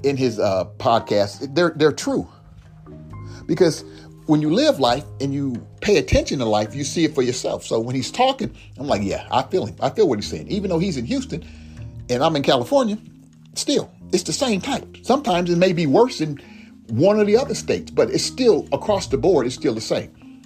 in 0.02 0.16
his 0.16 0.38
uh, 0.38 0.64
podcast, 0.78 1.54
they're 1.54 1.72
they're 1.76 1.92
true. 1.92 2.28
Because 3.46 3.84
when 4.26 4.40
you 4.40 4.50
live 4.50 4.80
life 4.80 5.04
and 5.20 5.34
you 5.34 5.54
pay 5.80 5.98
attention 5.98 6.38
to 6.38 6.44
life, 6.44 6.74
you 6.74 6.84
see 6.84 7.04
it 7.04 7.14
for 7.14 7.22
yourself. 7.22 7.64
So 7.64 7.78
when 7.78 7.94
he's 7.94 8.10
talking, 8.10 8.54
I'm 8.78 8.86
like, 8.86 9.02
yeah, 9.02 9.26
I 9.30 9.42
feel 9.42 9.66
him. 9.66 9.76
I 9.80 9.90
feel 9.90 10.08
what 10.08 10.18
he's 10.18 10.28
saying. 10.28 10.48
Even 10.48 10.70
though 10.70 10.78
he's 10.78 10.96
in 10.96 11.04
Houston 11.04 11.44
and 12.08 12.22
I'm 12.22 12.34
in 12.36 12.42
California, 12.42 12.98
still, 13.54 13.92
it's 14.12 14.22
the 14.22 14.32
same 14.32 14.60
type. 14.60 14.96
Sometimes 15.02 15.50
it 15.50 15.58
may 15.58 15.72
be 15.72 15.86
worse 15.86 16.20
in 16.20 16.40
one 16.88 17.18
or 17.18 17.24
the 17.24 17.36
other 17.36 17.54
states, 17.54 17.90
but 17.90 18.10
it's 18.10 18.24
still 18.24 18.66
across 18.72 19.08
the 19.08 19.18
board, 19.18 19.46
it's 19.46 19.54
still 19.54 19.74
the 19.74 19.80
same. 19.80 20.42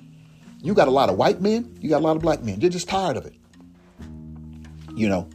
You 0.60 0.74
got 0.74 0.88
a 0.88 0.92
lot 0.92 1.08
of 1.08 1.16
white 1.16 1.40
men, 1.40 1.76
you 1.80 1.88
got 1.88 1.98
a 1.98 2.04
lot 2.04 2.16
of 2.16 2.22
black 2.22 2.42
men. 2.42 2.58
They're 2.58 2.70
just 2.70 2.88
tired 2.88 3.16
of 3.16 3.26
it. 3.26 3.34
You 4.94 5.08
know, 5.08 5.28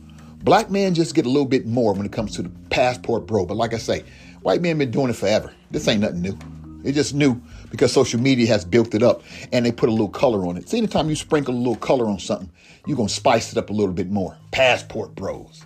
black 0.43 0.69
men 0.69 0.93
just 0.93 1.15
get 1.15 1.25
a 1.25 1.29
little 1.29 1.47
bit 1.47 1.65
more 1.65 1.93
when 1.93 2.05
it 2.05 2.11
comes 2.11 2.35
to 2.35 2.41
the 2.41 2.49
passport 2.69 3.25
bro. 3.25 3.45
But 3.45 3.55
like 3.55 3.73
I 3.73 3.77
say, 3.77 4.03
white 4.41 4.61
men 4.61 4.77
been 4.77 4.91
doing 4.91 5.09
it 5.09 5.15
forever. 5.15 5.53
This 5.71 5.87
ain't 5.87 6.01
nothing 6.01 6.21
new. 6.21 6.37
It's 6.83 6.95
just 6.95 7.13
new 7.13 7.41
because 7.73 7.91
social 7.91 8.19
media 8.19 8.45
has 8.45 8.63
built 8.63 8.93
it 8.93 9.01
up 9.01 9.23
and 9.51 9.65
they 9.65 9.71
put 9.71 9.89
a 9.89 9.91
little 9.91 10.07
color 10.07 10.45
on 10.45 10.57
it. 10.57 10.69
See, 10.69 10.77
anytime 10.77 11.09
you 11.09 11.15
sprinkle 11.15 11.55
a 11.55 11.57
little 11.57 11.75
color 11.75 12.05
on 12.05 12.19
something, 12.19 12.51
you're 12.85 12.95
gonna 12.95 13.09
spice 13.09 13.51
it 13.51 13.57
up 13.57 13.71
a 13.71 13.73
little 13.73 13.95
bit 13.95 14.11
more. 14.11 14.37
Passport 14.51 15.15
bros. 15.15 15.63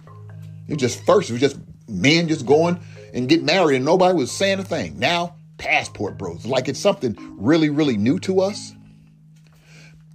It 0.69 0.77
just 0.77 1.05
first 1.05 1.29
it 1.29 1.33
was 1.33 1.41
just 1.41 1.57
men 1.89 2.29
just 2.29 2.45
going 2.45 2.79
and 3.13 3.27
get 3.27 3.43
married 3.43 3.75
and 3.75 3.83
nobody 3.83 4.15
was 4.15 4.31
saying 4.31 4.59
a 4.59 4.63
thing. 4.63 4.97
Now, 4.97 5.35
passport 5.57 6.17
bros. 6.17 6.45
Like 6.45 6.69
it's 6.69 6.79
something 6.79 7.17
really, 7.37 7.69
really 7.69 7.97
new 7.97 8.19
to 8.19 8.39
us 8.39 8.73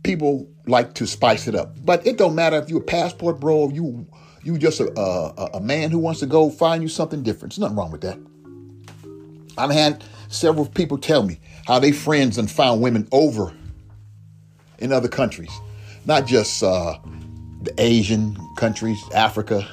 people 0.03 0.49
like 0.67 0.95
to 0.95 1.07
spice 1.07 1.47
it 1.47 1.55
up. 1.55 1.77
But 1.85 2.07
it 2.07 2.17
don't 2.17 2.35
matter 2.35 2.57
if 2.57 2.71
you're 2.71 2.81
a 2.81 2.85
passport 2.85 3.39
bro, 3.39 3.69
you 3.69 4.07
you 4.43 4.57
just 4.57 4.81
a, 4.81 4.99
a, 4.99 5.51
a 5.55 5.61
man 5.61 5.91
who 5.91 5.99
wants 5.99 6.21
to 6.21 6.27
go 6.27 6.49
find 6.49 6.83
you 6.83 6.89
something 6.89 7.23
different. 7.23 7.53
There's 7.53 7.61
nothing 7.61 7.77
wrong 7.77 7.93
with 7.93 8.01
that. 8.01 8.19
I've 9.59 9.71
had 9.71 10.03
several 10.29 10.67
people 10.67 10.99
tell 10.99 11.23
me 11.23 11.39
how 11.67 11.79
they 11.79 11.93
friends 11.93 12.39
and 12.39 12.51
found 12.51 12.81
women 12.81 13.09
over 13.13 13.53
in 14.79 14.93
other 14.93 15.09
countries, 15.09 15.51
not 16.07 16.27
just 16.27 16.63
uh, 16.63 16.99
the 17.63 17.73
Asian 17.79 18.37
countries, 18.57 18.99
Africa, 19.15 19.67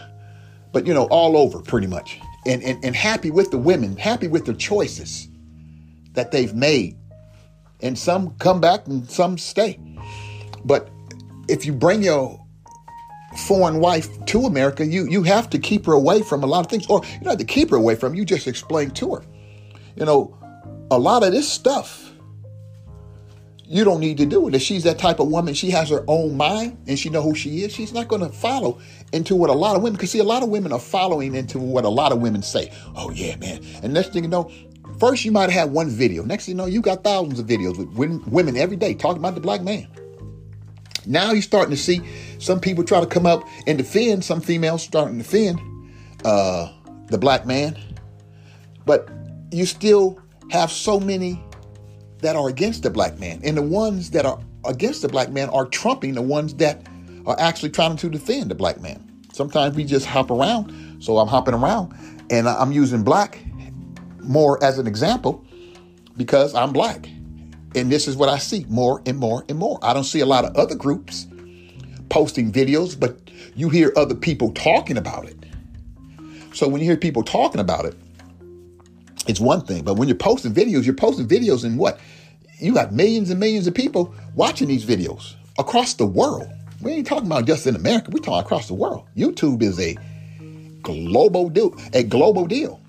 but 0.72 0.86
you 0.86 0.94
know 0.94 1.06
all 1.06 1.36
over 1.36 1.60
pretty 1.60 1.88
much, 1.88 2.20
and, 2.46 2.62
and 2.64 2.84
and 2.86 2.96
happy 2.96 3.32
with 3.32 3.52
the 3.52 3.58
women, 3.58 3.98
happy 3.98 4.28
with 4.28 4.46
their 4.46 4.56
choices 4.56 5.28
that 6.14 6.32
they've 6.32 6.54
made, 6.54 6.96
and 7.82 7.98
some 7.98 8.36
come 8.38 8.62
back 8.62 8.88
and 8.88 9.10
some 9.10 9.38
stay. 9.38 9.80
But 10.64 10.90
if 11.48 11.66
you 11.66 11.74
bring 11.74 12.04
your 12.04 12.40
foreign 13.48 13.80
wife 13.80 14.08
to 14.26 14.46
America, 14.46 14.86
you 14.86 15.08
you 15.08 15.24
have 15.24 15.50
to 15.50 15.60
keep 15.60 15.86
her 15.88 15.94
away 15.94 16.22
from 16.22 16.44
a 16.44 16.46
lot 16.46 16.60
of 16.60 16.68
things, 16.68 16.86
or 16.88 17.02
you 17.04 17.20
don't 17.22 17.30
have 17.30 17.40
to 17.40 17.46
keep 17.46 17.72
her 17.72 17.78
away 17.78 17.96
from. 17.96 18.14
You 18.14 18.26
just 18.26 18.48
explain 18.48 18.92
to 18.92 19.16
her, 19.16 19.24
you 19.96 20.06
know, 20.06 20.38
a 20.92 20.98
lot 20.98 21.24
of 21.24 21.32
this 21.32 21.52
stuff. 21.52 22.12
You 23.64 23.84
don't 23.84 24.00
need 24.00 24.18
to 24.18 24.26
do 24.26 24.48
it. 24.48 24.56
If 24.56 24.64
she's 24.64 24.84
that 24.84 24.98
type 24.98 25.20
of 25.20 25.28
woman, 25.28 25.54
she 25.54 25.70
has 25.70 25.90
her 25.90 26.04
own 26.08 26.36
mind 26.36 26.80
and 26.88 26.98
she 26.98 27.10
know 27.10 27.22
who 27.22 27.36
she 27.36 27.62
is. 27.62 27.72
She's 27.72 27.94
not 27.94 28.08
going 28.08 28.22
to 28.22 28.30
follow 28.30 28.80
into 29.14 29.36
what 29.36 29.52
a 29.52 29.54
lot 29.54 29.76
of 29.76 29.84
women. 29.84 29.96
Because 29.96 30.10
see, 30.10 30.18
a 30.18 30.24
lot 30.24 30.42
of 30.42 30.50
women 30.50 30.74
are 30.74 30.80
following 30.80 31.36
into 31.36 31.60
what 31.60 31.86
a 31.86 31.90
lot 31.90 32.12
of 32.12 32.20
women 32.20 32.42
say. 32.42 32.74
Oh 32.96 33.12
yeah, 33.12 33.36
man. 33.36 33.64
And 33.84 33.94
next 33.94 34.12
thing 34.12 34.24
you 34.24 34.30
know, 34.30 34.52
first 35.00 35.24
you 35.24 35.32
might 35.32 35.52
have 35.52 35.70
one 35.70 35.88
video. 35.88 36.24
Next 36.24 36.48
thing 36.48 36.54
you 36.54 36.58
know, 36.58 36.66
you 36.66 36.82
got 36.82 37.04
thousands 37.04 37.40
of 37.40 37.46
videos 37.46 37.78
with 37.78 38.28
women 38.28 38.58
every 38.58 38.76
day 38.76 38.96
talking 38.96 39.20
about 39.20 39.36
the 39.36 39.42
black 39.42 39.62
man. 39.62 39.88
Now 41.06 41.32
you're 41.32 41.44
starting 41.44 41.72
to 41.72 41.78
see 41.78 42.02
some 42.40 42.60
people 42.60 42.84
try 42.84 43.00
to 43.00 43.06
come 43.06 43.28
up 43.28 43.44
and 43.68 43.78
defend, 43.78 44.26
some 44.26 44.42
females 44.42 44.82
starting 44.82 45.18
to 45.18 45.24
defend 45.24 45.60
uh, 46.26 46.72
the 47.08 47.20
black 47.20 47.46
man. 47.46 47.78
But 48.86 49.10
you 49.52 49.68
still 49.68 50.20
have 50.50 50.72
so 50.72 51.00
many 51.00 51.44
that 52.20 52.36
are 52.36 52.50
against 52.50 52.84
the 52.84 52.90
black 52.90 53.18
man. 53.20 53.40
And 53.44 53.58
the 53.58 53.62
ones 53.62 54.12
that 54.12 54.26
are 54.26 54.40
against 54.66 55.02
the 55.02 55.08
black 55.08 55.30
man 55.32 55.50
are 55.50 55.66
trumping 55.66 56.16
the 56.16 56.22
ones 56.22 56.54
that 56.56 56.86
are 57.26 57.40
actually 57.40 57.70
trying 57.70 57.96
to 57.98 58.10
defend 58.10 58.52
the 58.52 58.56
black 58.56 58.82
man. 58.82 59.06
Sometimes 59.32 59.76
we 59.76 59.86
just 59.86 60.06
hop 60.06 60.32
around. 60.32 61.02
So 61.02 61.18
I'm 61.18 61.28
hopping 61.28 61.54
around 61.54 61.94
and 62.30 62.48
I'm 62.48 62.72
using 62.72 63.04
black 63.04 63.40
more 64.20 64.62
as 64.64 64.78
an 64.78 64.88
example 64.88 65.46
because 66.18 66.54
I'm 66.54 66.74
black. 66.74 67.08
And 67.76 67.92
this 67.92 68.08
is 68.08 68.18
what 68.18 68.30
I 68.30 68.38
see 68.38 68.66
more 68.68 69.02
and 69.06 69.18
more 69.18 69.46
and 69.48 69.58
more. 69.58 69.80
I 69.82 69.94
don't 69.94 70.04
see 70.04 70.20
a 70.20 70.26
lot 70.26 70.44
of 70.44 70.56
other 70.58 70.76
groups 70.76 71.28
posting 72.10 72.52
videos, 72.52 73.00
but 73.00 73.30
you 73.56 73.70
hear 73.70 73.94
other 73.96 74.16
people 74.16 74.52
talking 74.52 74.98
about 74.98 75.26
it. 75.26 75.38
So 76.54 76.68
when 76.68 76.82
you 76.82 76.88
hear 76.88 76.98
people 76.98 77.24
talking 77.24 77.62
about 77.62 77.86
it, 77.86 77.96
it's 79.28 79.40
one 79.40 79.62
thing. 79.62 79.84
But 79.84 79.96
when 79.96 80.08
you're 80.08 80.18
posting 80.18 80.54
videos, 80.54 80.86
you're 80.86 80.96
posting 80.96 81.28
videos 81.28 81.66
in 81.66 81.78
what? 81.78 82.00
You 82.60 82.74
got 82.74 82.92
millions 82.92 83.30
and 83.30 83.40
millions 83.40 83.68
of 83.68 83.74
people 83.74 84.14
watching 84.36 84.68
these 84.68 84.86
videos 84.86 85.36
across 85.58 85.94
the 85.94 86.06
world. 86.06 86.50
We 86.82 86.94
ain't 86.94 87.08
talking 87.08 87.28
about 87.28 87.46
just 87.46 87.68
in 87.68 87.76
America. 87.76 88.10
We're 88.12 88.20
talking 88.20 88.46
across 88.46 88.68
the 88.68 88.74
world. 88.74 89.08
YouTube 89.16 89.62
is 89.62 89.80
a 89.80 89.98
global 90.82 91.50
deal, 91.50 91.76
a 91.94 92.04
global 92.04 92.46
deal. 92.46 92.82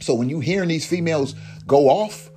So 0.00 0.14
when 0.14 0.28
you 0.28 0.40
hearing 0.40 0.68
these 0.68 0.86
females 0.86 1.34
go 1.66 1.88
off 1.88 2.30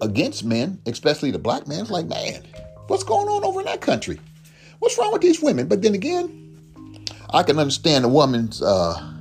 against 0.00 0.44
men, 0.44 0.80
especially 0.86 1.30
the 1.30 1.38
black 1.38 1.66
men, 1.68 1.80
it's 1.80 1.90
like, 1.90 2.06
man, 2.06 2.42
what's 2.88 3.04
going 3.04 3.28
on 3.28 3.44
over 3.44 3.60
in 3.60 3.66
that 3.66 3.80
country? 3.80 4.20
What's 4.80 4.98
wrong 4.98 5.12
with 5.12 5.22
these 5.22 5.40
women? 5.40 5.68
But 5.68 5.82
then 5.82 5.94
again, 5.94 6.56
I 7.30 7.42
can 7.44 7.58
understand 7.58 8.04
a 8.04 8.08
woman's 8.08 8.60
uh, 8.60 9.11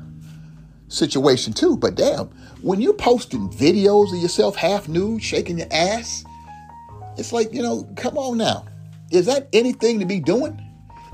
situation 0.92 1.54
too. 1.54 1.78
But 1.78 1.96
damn, 1.96 2.28
when 2.62 2.82
you're 2.82 2.94
posting 2.94 3.50
videos 3.50 4.14
of 4.14 4.22
yourself 4.22 4.56
half 4.56 4.88
nude, 4.88 5.24
shaking 5.24 5.58
your 5.58 5.68
ass, 5.72 6.24
it's 7.18 7.34
like, 7.34 7.54
you 7.54 7.62
know, 7.62 7.88
come 7.96 8.18
on 8.18 8.38
now. 8.38 8.66
Is 9.12 9.26
that 9.26 9.48
anything 9.54 10.00
to 10.00 10.06
be 10.06 10.20
doing? 10.20 10.62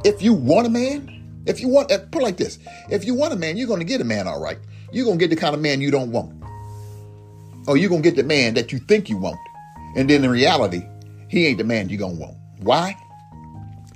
If 0.04 0.22
you 0.22 0.34
want 0.34 0.68
a 0.68 0.70
man, 0.70 1.44
if 1.46 1.60
you 1.62 1.70
want, 1.70 1.90
put 2.12 2.22
like 2.22 2.38
this 2.38 2.60
if 2.90 3.06
you 3.06 3.16
want 3.16 3.34
a 3.34 3.36
man, 3.36 3.58
you're 3.58 3.68
going 3.68 3.80
to 3.80 3.86
get 3.86 4.02
a 4.02 4.06
man 4.06 4.28
all 4.28 4.42
right. 4.42 4.60
You're 4.92 5.06
going 5.06 5.18
to 5.18 5.24
get 5.24 5.34
the 5.34 5.40
kind 5.40 5.56
of 5.56 5.62
man 5.62 5.82
you 5.82 5.92
don't 5.92 6.12
want. 6.12 6.34
Or 7.68 7.76
you're 7.76 7.90
going 7.90 8.02
to 8.02 8.10
get 8.10 8.16
the 8.16 8.24
man 8.24 8.54
that 8.54 8.72
you 8.72 8.80
think 8.80 9.10
you 9.10 9.18
want. 9.18 9.38
And 9.96 10.10
then 10.10 10.24
in 10.24 10.30
reality, 10.30 10.84
he 11.28 11.48
ain't 11.48 11.58
the 11.58 11.64
man 11.64 11.90
you're 11.90 12.00
going 12.00 12.16
to 12.16 12.22
want. 12.22 12.38
Why? 12.60 12.96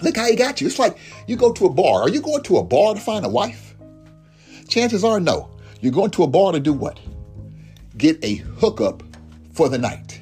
Look 0.02 0.18
how 0.18 0.26
he 0.26 0.36
got 0.36 0.60
you. 0.60 0.68
It's 0.68 0.80
like 0.80 0.98
you 1.28 1.36
go 1.36 1.54
to 1.54 1.66
a 1.68 1.70
bar. 1.70 2.02
Are 2.02 2.10
you 2.10 2.22
going 2.22 2.44
to 2.44 2.58
a 2.58 2.64
bar 2.64 2.96
to 2.96 3.00
find 3.00 3.26
a 3.26 3.30
wife? 3.30 3.76
Chances 4.68 5.04
are 5.04 5.20
no. 5.20 5.51
You're 5.82 5.92
going 5.92 6.12
to 6.12 6.24
a 6.24 6.28
bar 6.28 6.52
to 6.52 6.60
do 6.60 6.74
what? 6.74 7.00
Get 7.98 8.24
a 8.24 8.36
hookup 8.36 9.02
for 9.52 9.68
the 9.68 9.80
night. 9.80 10.22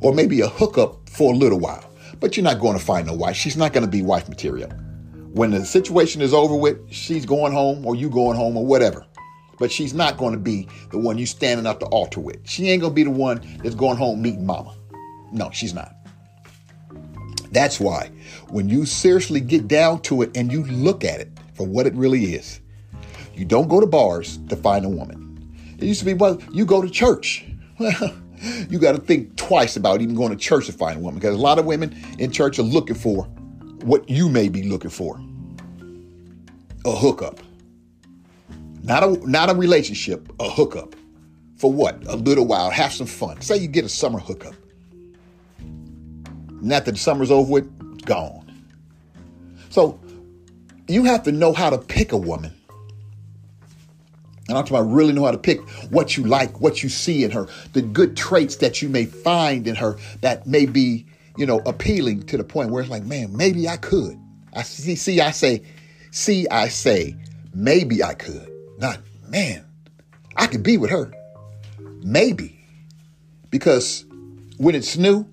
Or 0.00 0.14
maybe 0.14 0.40
a 0.40 0.48
hookup 0.48 1.08
for 1.08 1.32
a 1.32 1.36
little 1.36 1.58
while. 1.58 1.90
But 2.20 2.36
you're 2.36 2.44
not 2.44 2.60
going 2.60 2.78
to 2.78 2.84
find 2.84 3.08
no 3.08 3.12
wife. 3.12 3.34
She's 3.34 3.56
not 3.56 3.72
going 3.72 3.84
to 3.84 3.90
be 3.90 4.02
wife 4.02 4.28
material. 4.28 4.70
When 5.32 5.50
the 5.50 5.66
situation 5.66 6.22
is 6.22 6.32
over 6.32 6.54
with, 6.54 6.92
she's 6.92 7.26
going 7.26 7.52
home 7.52 7.84
or 7.84 7.96
you 7.96 8.08
going 8.08 8.36
home 8.36 8.56
or 8.56 8.64
whatever. 8.64 9.04
But 9.58 9.72
she's 9.72 9.94
not 9.94 10.16
going 10.16 10.32
to 10.32 10.38
be 10.38 10.68
the 10.92 10.98
one 10.98 11.18
you 11.18 11.26
standing 11.26 11.66
at 11.66 11.80
the 11.80 11.86
altar 11.86 12.20
with. 12.20 12.48
She 12.48 12.70
ain't 12.70 12.80
going 12.80 12.92
to 12.92 12.94
be 12.94 13.02
the 13.02 13.10
one 13.10 13.40
that's 13.64 13.74
going 13.74 13.96
home 13.96 14.22
meeting 14.22 14.46
mama. 14.46 14.76
No, 15.32 15.50
she's 15.50 15.74
not. 15.74 15.92
That's 17.50 17.80
why 17.80 18.12
when 18.48 18.68
you 18.68 18.86
seriously 18.86 19.40
get 19.40 19.66
down 19.66 20.02
to 20.02 20.22
it 20.22 20.36
and 20.36 20.52
you 20.52 20.64
look 20.64 21.04
at 21.04 21.18
it 21.18 21.32
for 21.54 21.66
what 21.66 21.86
it 21.86 21.94
really 21.94 22.34
is, 22.34 22.60
you 23.34 23.44
don't 23.44 23.68
go 23.68 23.80
to 23.80 23.86
bars 23.86 24.38
to 24.48 24.56
find 24.56 24.84
a 24.84 24.88
woman. 24.88 25.20
It 25.78 25.84
used 25.84 26.00
to 26.00 26.06
be, 26.06 26.14
well, 26.14 26.40
you 26.52 26.64
go 26.64 26.82
to 26.82 26.90
church. 26.90 27.44
Well, 27.76 28.14
you 28.68 28.78
got 28.78 28.92
to 28.92 29.00
think 29.00 29.36
twice 29.36 29.76
about 29.76 30.00
even 30.00 30.14
going 30.14 30.30
to 30.30 30.36
church 30.36 30.66
to 30.66 30.72
find 30.72 30.98
a 30.98 31.00
woman 31.00 31.18
because 31.18 31.34
a 31.34 31.40
lot 31.40 31.58
of 31.58 31.64
women 31.64 31.96
in 32.18 32.30
church 32.30 32.58
are 32.58 32.62
looking 32.62 32.94
for 32.94 33.24
what 33.82 34.08
you 34.08 34.28
may 34.28 34.48
be 34.48 34.62
looking 34.62 34.90
for 34.90 35.20
a 36.84 36.90
hookup. 36.90 37.40
Not 38.82 39.02
a 39.02 39.30
not 39.30 39.50
a 39.50 39.54
relationship, 39.54 40.30
a 40.40 40.48
hookup. 40.48 40.94
For 41.56 41.72
what? 41.72 42.04
A 42.06 42.16
little 42.16 42.46
while, 42.46 42.70
have 42.70 42.92
some 42.92 43.06
fun. 43.06 43.40
Say 43.40 43.56
you 43.56 43.68
get 43.68 43.84
a 43.84 43.88
summer 43.88 44.18
hookup. 44.18 44.54
Not 46.60 46.84
that 46.84 46.92
the 46.92 46.98
summer's 46.98 47.30
over 47.30 47.50
with, 47.50 47.94
it's 47.94 48.04
gone. 48.04 48.64
So 49.70 49.98
you 50.88 51.04
have 51.04 51.22
to 51.24 51.32
know 51.32 51.52
how 51.52 51.70
to 51.70 51.78
pick 51.78 52.12
a 52.12 52.16
woman. 52.16 52.52
And 54.54 54.60
I'm 54.60 54.64
talking 54.66 54.86
about 54.86 54.94
really 54.94 55.12
know 55.12 55.24
how 55.24 55.32
to 55.32 55.38
pick 55.38 55.68
what 55.90 56.16
you 56.16 56.22
like, 56.22 56.60
what 56.60 56.80
you 56.84 56.88
see 56.88 57.24
in 57.24 57.32
her, 57.32 57.48
the 57.72 57.82
good 57.82 58.16
traits 58.16 58.54
that 58.56 58.80
you 58.80 58.88
may 58.88 59.04
find 59.04 59.66
in 59.66 59.74
her 59.74 59.98
that 60.20 60.46
may 60.46 60.64
be, 60.64 61.06
you 61.36 61.44
know, 61.44 61.58
appealing 61.66 62.22
to 62.26 62.36
the 62.36 62.44
point 62.44 62.70
where 62.70 62.80
it's 62.80 62.88
like, 62.88 63.02
man, 63.02 63.36
maybe 63.36 63.68
I 63.68 63.76
could. 63.76 64.16
I 64.54 64.62
see, 64.62 64.94
see, 64.94 65.20
I 65.20 65.32
say, 65.32 65.62
see, 66.12 66.46
I 66.50 66.68
say, 66.68 67.16
maybe 67.52 68.04
I 68.04 68.14
could. 68.14 68.48
Not, 68.78 69.00
man, 69.26 69.64
I 70.36 70.46
could 70.46 70.62
be 70.62 70.76
with 70.76 70.90
her. 70.90 71.12
Maybe. 72.04 72.64
Because 73.50 74.04
when 74.58 74.76
it's 74.76 74.96
new, 74.96 75.26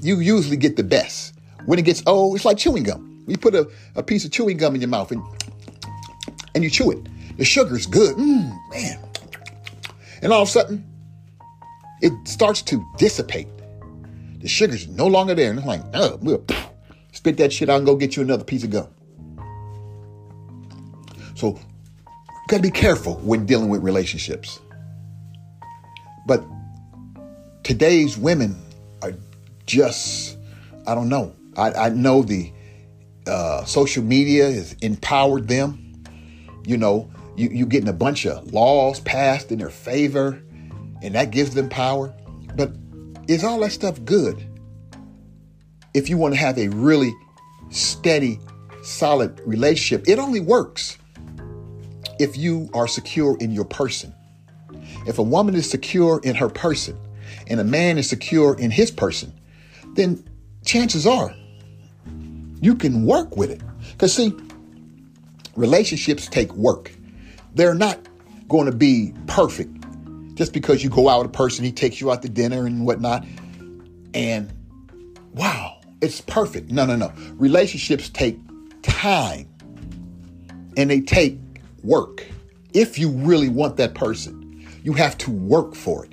you 0.00 0.20
usually 0.20 0.56
get 0.56 0.76
the 0.76 0.82
best. 0.82 1.34
When 1.66 1.78
it 1.78 1.84
gets 1.84 2.02
old, 2.06 2.36
it's 2.36 2.46
like 2.46 2.56
chewing 2.56 2.84
gum. 2.84 3.22
You 3.28 3.36
put 3.36 3.54
a, 3.54 3.70
a 3.96 4.02
piece 4.02 4.24
of 4.24 4.30
chewing 4.30 4.56
gum 4.56 4.74
in 4.74 4.80
your 4.80 4.88
mouth 4.88 5.12
and 5.12 5.22
and 6.54 6.64
you 6.64 6.70
chew 6.70 6.90
it. 6.90 7.06
The 7.36 7.44
sugar's 7.44 7.86
good. 7.86 8.16
Mmm, 8.16 8.56
man. 8.70 8.98
And 10.22 10.32
all 10.32 10.42
of 10.42 10.48
a 10.48 10.50
sudden, 10.50 10.84
it 12.00 12.12
starts 12.26 12.62
to 12.62 12.84
dissipate. 12.98 13.48
The 14.40 14.48
sugar's 14.48 14.88
no 14.88 15.06
longer 15.06 15.34
there. 15.34 15.50
And 15.50 15.58
it's 15.58 15.68
like, 15.68 15.82
oh, 15.94 16.18
we'll 16.22 16.44
spit 17.12 17.36
that 17.38 17.52
shit 17.52 17.68
out 17.68 17.78
and 17.78 17.86
go 17.86 17.96
get 17.96 18.16
you 18.16 18.22
another 18.22 18.44
piece 18.44 18.64
of 18.64 18.70
gum. 18.70 18.88
So, 21.34 21.48
you 21.48 22.42
gotta 22.48 22.62
be 22.62 22.70
careful 22.70 23.16
when 23.16 23.44
dealing 23.44 23.68
with 23.68 23.82
relationships. 23.82 24.60
But 26.26 26.44
today's 27.62 28.16
women 28.16 28.56
are 29.02 29.12
just, 29.66 30.38
I 30.86 30.94
don't 30.94 31.08
know. 31.08 31.34
I, 31.56 31.72
I 31.72 31.88
know 31.90 32.22
the 32.22 32.52
uh, 33.26 33.64
social 33.64 34.02
media 34.02 34.50
has 34.50 34.74
empowered 34.80 35.48
them. 35.48 35.82
You 36.64 36.76
know, 36.76 37.10
you, 37.36 37.48
you 37.50 37.66
getting 37.66 37.88
a 37.88 37.92
bunch 37.92 38.26
of 38.26 38.52
laws 38.52 39.00
passed 39.00 39.52
in 39.52 39.58
their 39.58 39.70
favor, 39.70 40.42
and 41.02 41.14
that 41.14 41.30
gives 41.30 41.54
them 41.54 41.68
power. 41.68 42.14
But 42.54 42.72
is 43.28 43.44
all 43.44 43.60
that 43.60 43.72
stuff 43.72 44.02
good? 44.04 44.44
If 45.94 46.08
you 46.08 46.16
want 46.16 46.34
to 46.34 46.40
have 46.40 46.58
a 46.58 46.68
really 46.68 47.14
steady, 47.70 48.38
solid 48.82 49.40
relationship, 49.46 50.08
it 50.08 50.18
only 50.18 50.40
works 50.40 50.98
if 52.18 52.36
you 52.36 52.70
are 52.72 52.88
secure 52.88 53.36
in 53.38 53.50
your 53.52 53.64
person. 53.64 54.14
If 55.06 55.18
a 55.18 55.22
woman 55.22 55.54
is 55.54 55.68
secure 55.68 56.20
in 56.22 56.34
her 56.34 56.48
person 56.48 56.98
and 57.46 57.60
a 57.60 57.64
man 57.64 57.98
is 57.98 58.08
secure 58.08 58.58
in 58.58 58.70
his 58.70 58.90
person, 58.90 59.32
then 59.94 60.24
chances 60.64 61.06
are 61.06 61.34
you 62.60 62.74
can 62.74 63.04
work 63.04 63.36
with 63.36 63.50
it. 63.50 63.60
Because, 63.92 64.14
see, 64.14 64.34
relationships 65.54 66.26
take 66.26 66.52
work. 66.54 66.92
They're 67.56 67.74
not 67.74 67.98
going 68.48 68.66
to 68.66 68.76
be 68.76 69.14
perfect 69.26 69.74
just 70.34 70.52
because 70.52 70.84
you 70.84 70.90
go 70.90 71.08
out 71.08 71.22
with 71.22 71.30
a 71.30 71.32
person, 71.32 71.64
he 71.64 71.72
takes 71.72 72.02
you 72.02 72.12
out 72.12 72.20
to 72.20 72.28
dinner 72.28 72.66
and 72.66 72.84
whatnot, 72.84 73.24
and 74.12 74.52
wow, 75.32 75.80
it's 76.02 76.20
perfect. 76.20 76.70
No, 76.70 76.84
no, 76.84 76.96
no. 76.96 77.10
Relationships 77.36 78.10
take 78.10 78.38
time 78.82 79.48
and 80.76 80.90
they 80.90 81.00
take 81.00 81.38
work. 81.82 82.26
If 82.74 82.98
you 82.98 83.10
really 83.10 83.48
want 83.48 83.78
that 83.78 83.94
person, 83.94 84.68
you 84.82 84.92
have 84.92 85.16
to 85.18 85.30
work 85.30 85.74
for 85.74 86.04
it. 86.04 86.12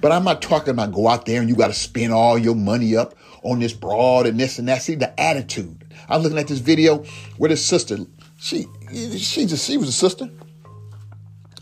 But 0.00 0.12
I'm 0.12 0.22
not 0.22 0.42
talking 0.42 0.70
about 0.70 0.92
go 0.92 1.08
out 1.08 1.26
there 1.26 1.40
and 1.40 1.48
you 1.48 1.56
got 1.56 1.68
to 1.68 1.74
spend 1.74 2.12
all 2.12 2.38
your 2.38 2.54
money 2.54 2.96
up 2.96 3.14
on 3.42 3.58
this 3.58 3.72
broad 3.72 4.26
and 4.26 4.38
this 4.38 4.60
and 4.60 4.68
that. 4.68 4.82
See 4.82 4.94
the 4.94 5.18
attitude. 5.20 5.84
I'm 6.08 6.22
looking 6.22 6.38
at 6.38 6.46
this 6.46 6.60
video 6.60 7.04
where 7.36 7.48
this 7.48 7.64
sister, 7.64 7.98
she, 8.36 8.66
she's 8.92 9.52
a, 9.52 9.56
she 9.56 9.76
was 9.76 9.88
a 9.88 9.92
sister. 9.92 10.30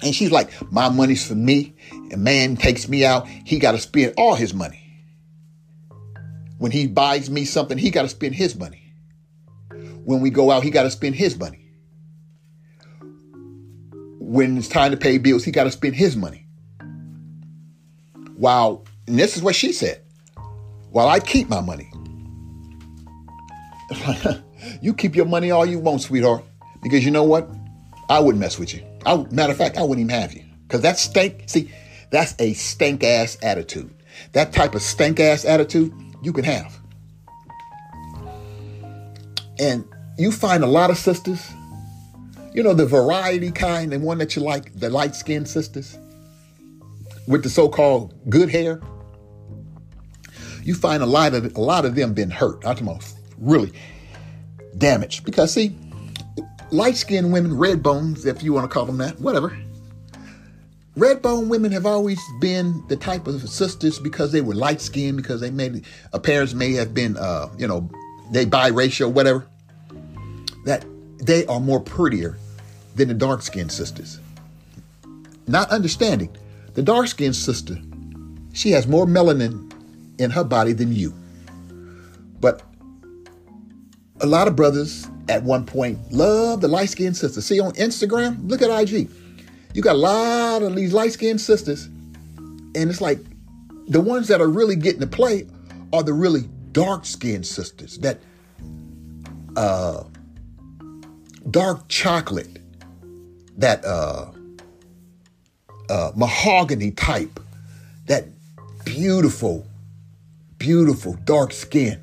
And 0.02 0.14
she's 0.14 0.30
like, 0.30 0.50
my 0.72 0.88
money's 0.88 1.26
for 1.26 1.34
me. 1.34 1.74
A 2.12 2.16
man 2.16 2.56
takes 2.56 2.88
me 2.88 3.04
out, 3.04 3.28
he 3.28 3.58
got 3.58 3.72
to 3.72 3.78
spend 3.78 4.14
all 4.16 4.34
his 4.34 4.54
money. 4.54 4.90
When 6.58 6.72
he 6.72 6.86
buys 6.86 7.30
me 7.30 7.44
something, 7.44 7.78
he 7.78 7.90
got 7.90 8.02
to 8.02 8.08
spend 8.08 8.34
his 8.34 8.56
money. 8.56 8.92
When 10.04 10.20
we 10.20 10.30
go 10.30 10.50
out, 10.50 10.62
he 10.62 10.70
got 10.70 10.82
to 10.84 10.90
spend 10.90 11.14
his 11.14 11.38
money. 11.38 11.66
When 14.18 14.58
it's 14.58 14.68
time 14.68 14.90
to 14.90 14.96
pay 14.96 15.18
bills, 15.18 15.44
he 15.44 15.52
got 15.52 15.64
to 15.64 15.70
spend 15.70 15.96
his 15.96 16.16
money. 16.16 16.46
While, 18.36 18.84
and 19.06 19.18
this 19.18 19.36
is 19.36 19.42
what 19.42 19.54
she 19.54 19.72
said, 19.72 20.02
while 20.90 21.08
I 21.08 21.20
keep 21.20 21.48
my 21.48 21.60
money. 21.60 21.90
you 24.82 24.94
keep 24.94 25.16
your 25.16 25.26
money 25.26 25.50
all 25.50 25.66
you 25.66 25.78
want, 25.78 26.02
sweetheart. 26.02 26.44
Because 26.82 27.04
you 27.04 27.10
know 27.10 27.24
what? 27.24 27.48
I 28.08 28.20
wouldn't 28.20 28.40
mess 28.40 28.58
with 28.58 28.74
you. 28.74 28.89
I, 29.06 29.24
matter 29.30 29.52
of 29.52 29.58
fact, 29.58 29.76
I 29.76 29.82
wouldn't 29.82 30.06
even 30.06 30.20
have 30.20 30.32
you. 30.34 30.44
Because 30.62 30.82
that 30.82 30.98
stank, 30.98 31.44
see, 31.46 31.72
that's 32.10 32.34
a 32.38 32.52
stank 32.54 33.02
ass 33.02 33.36
attitude. 33.42 33.92
That 34.32 34.52
type 34.52 34.74
of 34.74 34.82
stank 34.82 35.20
ass 35.20 35.44
attitude 35.44 35.92
you 36.22 36.32
can 36.32 36.44
have. 36.44 36.78
And 39.58 39.84
you 40.16 40.32
find 40.32 40.62
a 40.62 40.66
lot 40.66 40.90
of 40.90 40.98
sisters, 40.98 41.50
you 42.52 42.62
know, 42.62 42.72
the 42.72 42.86
variety 42.86 43.50
kind, 43.50 43.92
the 43.92 43.98
one 43.98 44.18
that 44.18 44.36
you 44.36 44.42
like, 44.42 44.74
the 44.74 44.90
light 44.90 45.14
skinned 45.14 45.48
sisters 45.48 45.98
with 47.26 47.42
the 47.42 47.50
so 47.50 47.68
called 47.68 48.14
good 48.28 48.48
hair. 48.48 48.80
You 50.62 50.74
find 50.74 51.02
a 51.02 51.06
lot 51.06 51.34
of 51.34 51.56
a 51.56 51.60
lot 51.60 51.84
of 51.84 51.94
them 51.94 52.12
been 52.12 52.30
hurt. 52.30 52.64
I'm 52.66 52.78
about 52.78 53.12
really 53.38 53.72
damaged. 54.76 55.24
Because 55.24 55.52
see, 55.52 55.76
light 56.70 56.96
skinned 56.96 57.32
women, 57.32 57.56
red 57.56 57.82
bones, 57.82 58.26
if 58.26 58.42
you 58.42 58.52
want 58.52 58.68
to 58.68 58.72
call 58.72 58.86
them 58.86 58.98
that, 58.98 59.20
whatever, 59.20 59.56
red 60.96 61.22
bone 61.22 61.48
women 61.48 61.72
have 61.72 61.86
always 61.86 62.20
been 62.40 62.84
the 62.88 62.96
type 62.96 63.26
of 63.26 63.48
sisters 63.48 63.98
because 63.98 64.32
they 64.32 64.40
were 64.40 64.54
light 64.54 64.80
skinned, 64.80 65.16
because 65.16 65.40
they 65.40 65.82
uh, 66.12 66.18
parents 66.18 66.54
may 66.54 66.72
have 66.72 66.94
been, 66.94 67.16
uh, 67.16 67.48
you 67.58 67.66
know, 67.66 67.88
they 68.30 68.46
biracial, 68.46 69.12
whatever, 69.12 69.46
that 70.64 70.84
they 71.18 71.46
are 71.46 71.60
more 71.60 71.80
prettier 71.80 72.38
than 72.94 73.08
the 73.08 73.14
dark 73.14 73.42
skinned 73.42 73.72
sisters. 73.72 74.20
Not 75.46 75.70
understanding, 75.70 76.36
the 76.74 76.82
dark 76.82 77.08
skinned 77.08 77.36
sister, 77.36 77.76
she 78.52 78.70
has 78.72 78.86
more 78.86 79.06
melanin 79.06 79.72
in 80.18 80.30
her 80.30 80.44
body 80.44 80.72
than 80.72 80.92
you. 80.92 81.14
But 82.40 82.62
a 84.20 84.26
lot 84.26 84.48
of 84.48 84.56
brothers 84.56 85.08
at 85.30 85.44
one 85.44 85.64
point 85.64 85.96
love 86.10 86.60
the 86.60 86.68
light 86.68 86.90
skinned 86.90 87.16
sisters. 87.16 87.46
See 87.46 87.60
on 87.60 87.72
Instagram, 87.72 88.50
look 88.50 88.60
at 88.62 88.68
IG. 88.68 89.08
You 89.72 89.82
got 89.82 89.94
a 89.94 89.98
lot 89.98 90.62
of 90.62 90.74
these 90.74 90.92
light 90.92 91.12
skinned 91.12 91.40
sisters, 91.40 91.86
and 91.86 92.76
it's 92.76 93.00
like 93.00 93.20
the 93.86 94.00
ones 94.00 94.28
that 94.28 94.40
are 94.40 94.48
really 94.48 94.76
getting 94.76 95.00
to 95.00 95.06
play 95.06 95.46
are 95.92 96.02
the 96.02 96.12
really 96.12 96.48
dark 96.72 97.04
skinned 97.04 97.46
sisters 97.46 97.98
that 97.98 98.20
uh 99.56 100.04
dark 101.50 101.88
chocolate 101.88 102.58
that 103.56 103.84
uh 103.84 104.30
uh 105.88 106.12
mahogany 106.14 106.92
type 106.92 107.40
that 108.06 108.26
beautiful 108.84 109.66
beautiful 110.58 111.14
dark 111.24 111.52
skin 111.52 112.00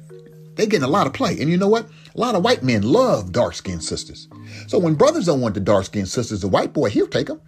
they 0.57 0.65
getting 0.65 0.83
a 0.83 0.89
lot 0.89 1.07
of 1.07 1.13
play 1.13 1.39
and 1.39 1.49
you 1.49 1.57
know 1.57 1.67
what 1.67 1.87
a 2.15 2.19
lot 2.19 2.35
of 2.35 2.43
white 2.43 2.63
men 2.63 2.81
love 2.81 3.31
dark 3.31 3.53
skinned 3.53 3.83
sisters 3.83 4.27
so 4.67 4.77
when 4.77 4.95
brothers 4.95 5.25
don't 5.25 5.41
want 5.41 5.53
the 5.53 5.59
dark 5.59 5.85
skinned 5.85 6.09
sisters 6.09 6.41
the 6.41 6.47
white 6.47 6.73
boy 6.73 6.89
he'll 6.89 7.07
take 7.07 7.27
them 7.27 7.39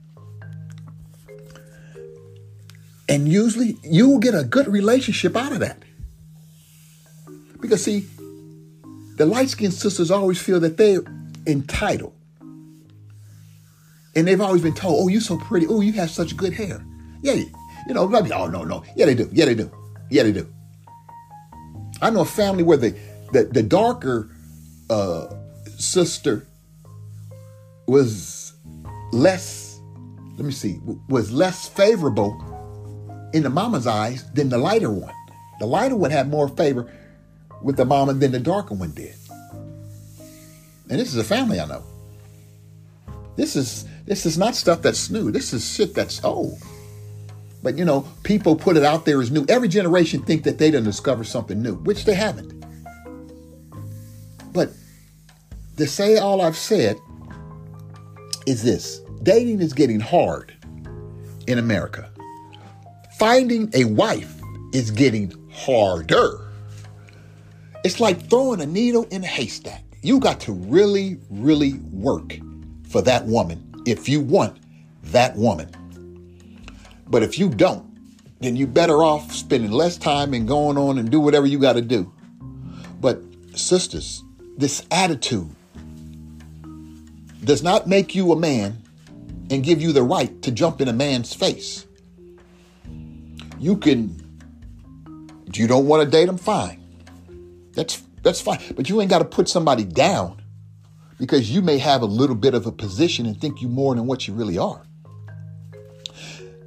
and 3.09 3.27
usually 3.27 3.77
you 3.83 4.07
will 4.07 4.19
get 4.19 4.35
a 4.35 4.43
good 4.43 4.67
relationship 4.67 5.35
out 5.35 5.51
of 5.51 5.59
that 5.59 5.83
because, 7.59 7.83
see, 7.83 8.07
the 9.17 9.25
light 9.25 9.49
skinned 9.49 9.73
sisters 9.73 10.11
always 10.11 10.41
feel 10.41 10.59
that 10.61 10.77
they're 10.77 11.01
entitled. 11.45 12.13
And 14.15 14.27
they've 14.27 14.41
always 14.41 14.61
been 14.61 14.73
told, 14.73 15.03
oh, 15.03 15.07
you're 15.07 15.21
so 15.21 15.37
pretty. 15.37 15.67
Oh, 15.67 15.81
you 15.81 15.93
have 15.93 16.09
such 16.09 16.35
good 16.35 16.53
hair. 16.53 16.83
Yeah, 17.21 17.33
you 17.33 17.93
know, 17.93 18.03
oh, 18.03 18.47
no, 18.47 18.63
no. 18.63 18.83
Yeah, 18.95 19.05
they 19.05 19.15
do. 19.15 19.29
Yeah, 19.31 19.45
they 19.45 19.55
do. 19.55 19.71
Yeah, 20.09 20.23
they 20.23 20.31
do. 20.31 20.51
I 22.01 22.09
know 22.09 22.21
a 22.21 22.25
family 22.25 22.63
where 22.63 22.77
the, 22.77 22.97
the, 23.31 23.43
the 23.45 23.63
darker 23.63 24.29
uh, 24.89 25.27
sister 25.77 26.47
was 27.88 28.53
less, 29.12 29.79
let 30.38 30.45
me 30.45 30.51
see, 30.51 30.79
was 31.07 31.31
less 31.31 31.67
favorable 31.67 32.31
in 33.33 33.43
the 33.43 33.49
mama's 33.49 33.88
eyes 33.88 34.29
than 34.33 34.49
the 34.49 34.57
lighter 34.57 34.91
one. 34.91 35.13
The 35.59 35.65
lighter 35.65 35.95
one 35.95 36.12
had 36.12 36.29
more 36.29 36.47
favor 36.47 36.91
with 37.62 37.77
the 37.77 37.85
mama 37.85 38.13
than 38.13 38.31
the 38.31 38.39
darker 38.39 38.73
one 38.73 38.91
did. 38.91 39.15
And 40.89 40.99
this 40.99 41.09
is 41.09 41.17
a 41.17 41.23
family 41.23 41.59
I 41.59 41.65
know. 41.65 41.83
This 43.35 43.55
is 43.55 43.85
this 44.05 44.25
is 44.25 44.38
not 44.38 44.55
stuff 44.55 44.81
that's 44.81 45.09
new. 45.09 45.31
This 45.31 45.53
is 45.53 45.75
shit 45.75 45.93
that's 45.93 46.23
old. 46.23 46.57
But 47.61 47.77
you 47.77 47.85
know, 47.85 48.07
people 48.23 48.55
put 48.55 48.77
it 48.77 48.83
out 48.83 49.05
there 49.05 49.21
as 49.21 49.31
new. 49.31 49.45
Every 49.49 49.67
generation 49.67 50.21
think 50.21 50.43
that 50.43 50.57
they 50.57 50.71
done 50.71 50.83
discovered 50.83 51.25
something 51.25 51.61
new, 51.61 51.75
which 51.75 52.05
they 52.05 52.13
haven't. 52.13 52.53
But 54.53 54.71
to 55.77 55.87
say 55.87 56.17
all 56.17 56.41
I've 56.41 56.57
said 56.57 56.97
is 58.45 58.63
this 58.63 58.99
dating 59.23 59.61
is 59.61 59.73
getting 59.73 59.99
hard 59.99 60.55
in 61.47 61.57
America. 61.57 62.11
Finding 63.17 63.69
a 63.73 63.83
wife 63.83 64.41
is 64.73 64.91
getting 64.91 65.33
harder. 65.51 66.49
It's 67.83 67.99
like 67.99 68.29
throwing 68.29 68.61
a 68.61 68.65
needle 68.65 69.05
in 69.11 69.23
a 69.23 69.27
haystack. 69.27 69.83
You 70.01 70.19
got 70.19 70.39
to 70.41 70.53
really, 70.53 71.17
really 71.29 71.73
work 71.91 72.37
for 72.89 73.01
that 73.01 73.25
woman 73.25 73.73
if 73.85 74.07
you 74.07 74.21
want 74.21 74.57
that 75.03 75.35
woman. 75.35 75.69
But 77.09 77.23
if 77.23 77.39
you 77.39 77.49
don't, 77.49 77.85
then 78.39 78.55
you're 78.55 78.67
better 78.67 79.03
off 79.03 79.31
spending 79.31 79.71
less 79.71 79.97
time 79.97 80.33
and 80.33 80.47
going 80.47 80.77
on 80.77 80.97
and 80.97 81.09
do 81.09 81.19
whatever 81.19 81.45
you 81.45 81.59
got 81.59 81.73
to 81.73 81.81
do. 81.81 82.11
But 83.01 83.21
sisters, 83.55 84.23
this 84.57 84.85
attitude 84.91 85.49
does 87.43 87.63
not 87.63 87.87
make 87.87 88.15
you 88.15 88.31
a 88.31 88.35
man 88.35 88.81
and 89.49 89.63
give 89.63 89.81
you 89.81 89.91
the 89.91 90.03
right 90.03 90.41
to 90.43 90.51
jump 90.51 90.81
in 90.81 90.87
a 90.87 90.93
man's 90.93 91.33
face. 91.33 91.85
You 93.57 93.75
can, 93.77 94.15
you 95.53 95.67
don't 95.67 95.87
want 95.87 96.03
to 96.03 96.09
date 96.09 96.29
him, 96.29 96.37
fine. 96.37 96.79
That's 97.73 98.01
that's 98.21 98.41
fine. 98.41 98.59
But 98.75 98.89
you 98.89 98.99
ain't 99.01 99.09
got 99.09 99.19
to 99.19 99.25
put 99.25 99.47
somebody 99.47 99.83
down 99.85 100.41
because 101.17 101.51
you 101.51 101.61
may 101.61 101.77
have 101.77 102.01
a 102.01 102.05
little 102.05 102.35
bit 102.35 102.53
of 102.53 102.65
a 102.65 102.71
position 102.71 103.25
and 103.25 103.39
think 103.39 103.61
you 103.61 103.67
more 103.67 103.95
than 103.95 104.05
what 104.05 104.27
you 104.27 104.33
really 104.33 104.57
are. 104.57 104.83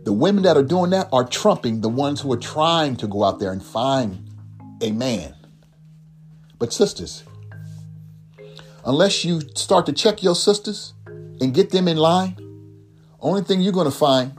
The 0.05 0.13
women 0.13 0.43
that 0.45 0.57
are 0.57 0.63
doing 0.65 0.91
that 0.91 1.09
are 1.13 1.25
trumping 1.25 1.81
the 1.81 1.89
ones 1.89 2.21
who 2.21 2.33
are 2.33 2.39
trying 2.39 2.97
to 2.97 3.07
go 3.07 3.23
out 3.23 3.39
there 3.39 3.53
and 3.53 3.63
find 3.63 4.29
a 4.81 4.91
man. 4.91 5.35
But 6.59 6.73
sisters, 6.73 7.23
unless 8.85 9.25
you 9.25 9.41
start 9.55 9.87
to 9.87 9.93
check 9.93 10.23
your 10.23 10.35
sisters 10.35 10.95
and 11.07 11.55
get 11.55 11.71
them 11.71 11.87
in 11.87 11.97
line, 11.97 12.37
only 13.21 13.43
thing 13.43 13.61
you're 13.61 13.73
going 13.73 13.91
to 13.91 13.97
find, 13.97 14.33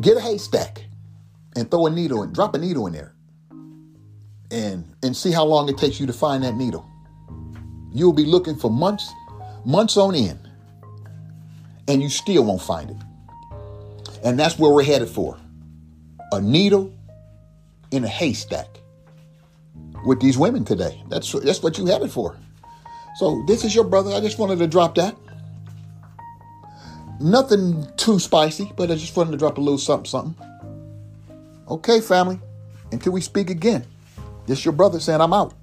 get 0.00 0.16
a 0.16 0.20
haystack 0.20 0.84
and 1.54 1.70
throw 1.70 1.86
a 1.86 1.90
needle 1.90 2.22
and 2.22 2.34
drop 2.34 2.54
a 2.54 2.58
needle 2.58 2.86
in 2.88 2.92
there 2.92 3.14
and 4.50 4.94
and 5.02 5.16
see 5.16 5.32
how 5.32 5.44
long 5.44 5.68
it 5.68 5.78
takes 5.78 5.98
you 5.98 6.06
to 6.06 6.12
find 6.12 6.44
that 6.44 6.54
needle. 6.54 6.88
You'll 7.92 8.12
be 8.12 8.24
looking 8.24 8.56
for 8.56 8.70
months, 8.70 9.10
months 9.64 9.96
on 9.96 10.14
end, 10.14 10.48
and 11.88 12.02
you 12.02 12.08
still 12.08 12.44
won't 12.44 12.62
find 12.62 12.90
it. 12.90 12.96
And 14.22 14.38
that's 14.38 14.58
where 14.58 14.72
we're 14.72 14.84
headed 14.84 15.08
for. 15.08 15.38
A 16.32 16.40
needle 16.40 16.92
in 17.90 18.04
a 18.04 18.08
haystack 18.08 18.68
with 20.04 20.20
these 20.20 20.38
women 20.38 20.64
today. 20.64 21.02
That's 21.08 21.32
that's 21.32 21.62
what 21.62 21.78
you 21.78 21.86
headed 21.86 22.10
for. 22.10 22.36
So 23.16 23.44
this 23.46 23.64
is 23.64 23.74
your 23.74 23.84
brother. 23.84 24.12
I 24.12 24.20
just 24.20 24.38
wanted 24.38 24.58
to 24.60 24.66
drop 24.66 24.94
that. 24.94 25.16
Nothing 27.20 27.86
too 27.96 28.18
spicy, 28.18 28.72
but 28.76 28.90
I 28.90 28.94
just 28.94 29.16
wanted 29.16 29.32
to 29.32 29.36
drop 29.36 29.58
a 29.58 29.60
little 29.60 29.78
something, 29.78 30.06
something. 30.06 30.46
Okay, 31.68 32.00
family. 32.00 32.40
Until 32.90 33.12
we 33.12 33.20
speak 33.20 33.50
again. 33.50 33.86
This 34.46 34.64
your 34.64 34.72
brother 34.72 34.98
saying 34.98 35.20
I'm 35.20 35.32
out. 35.32 35.54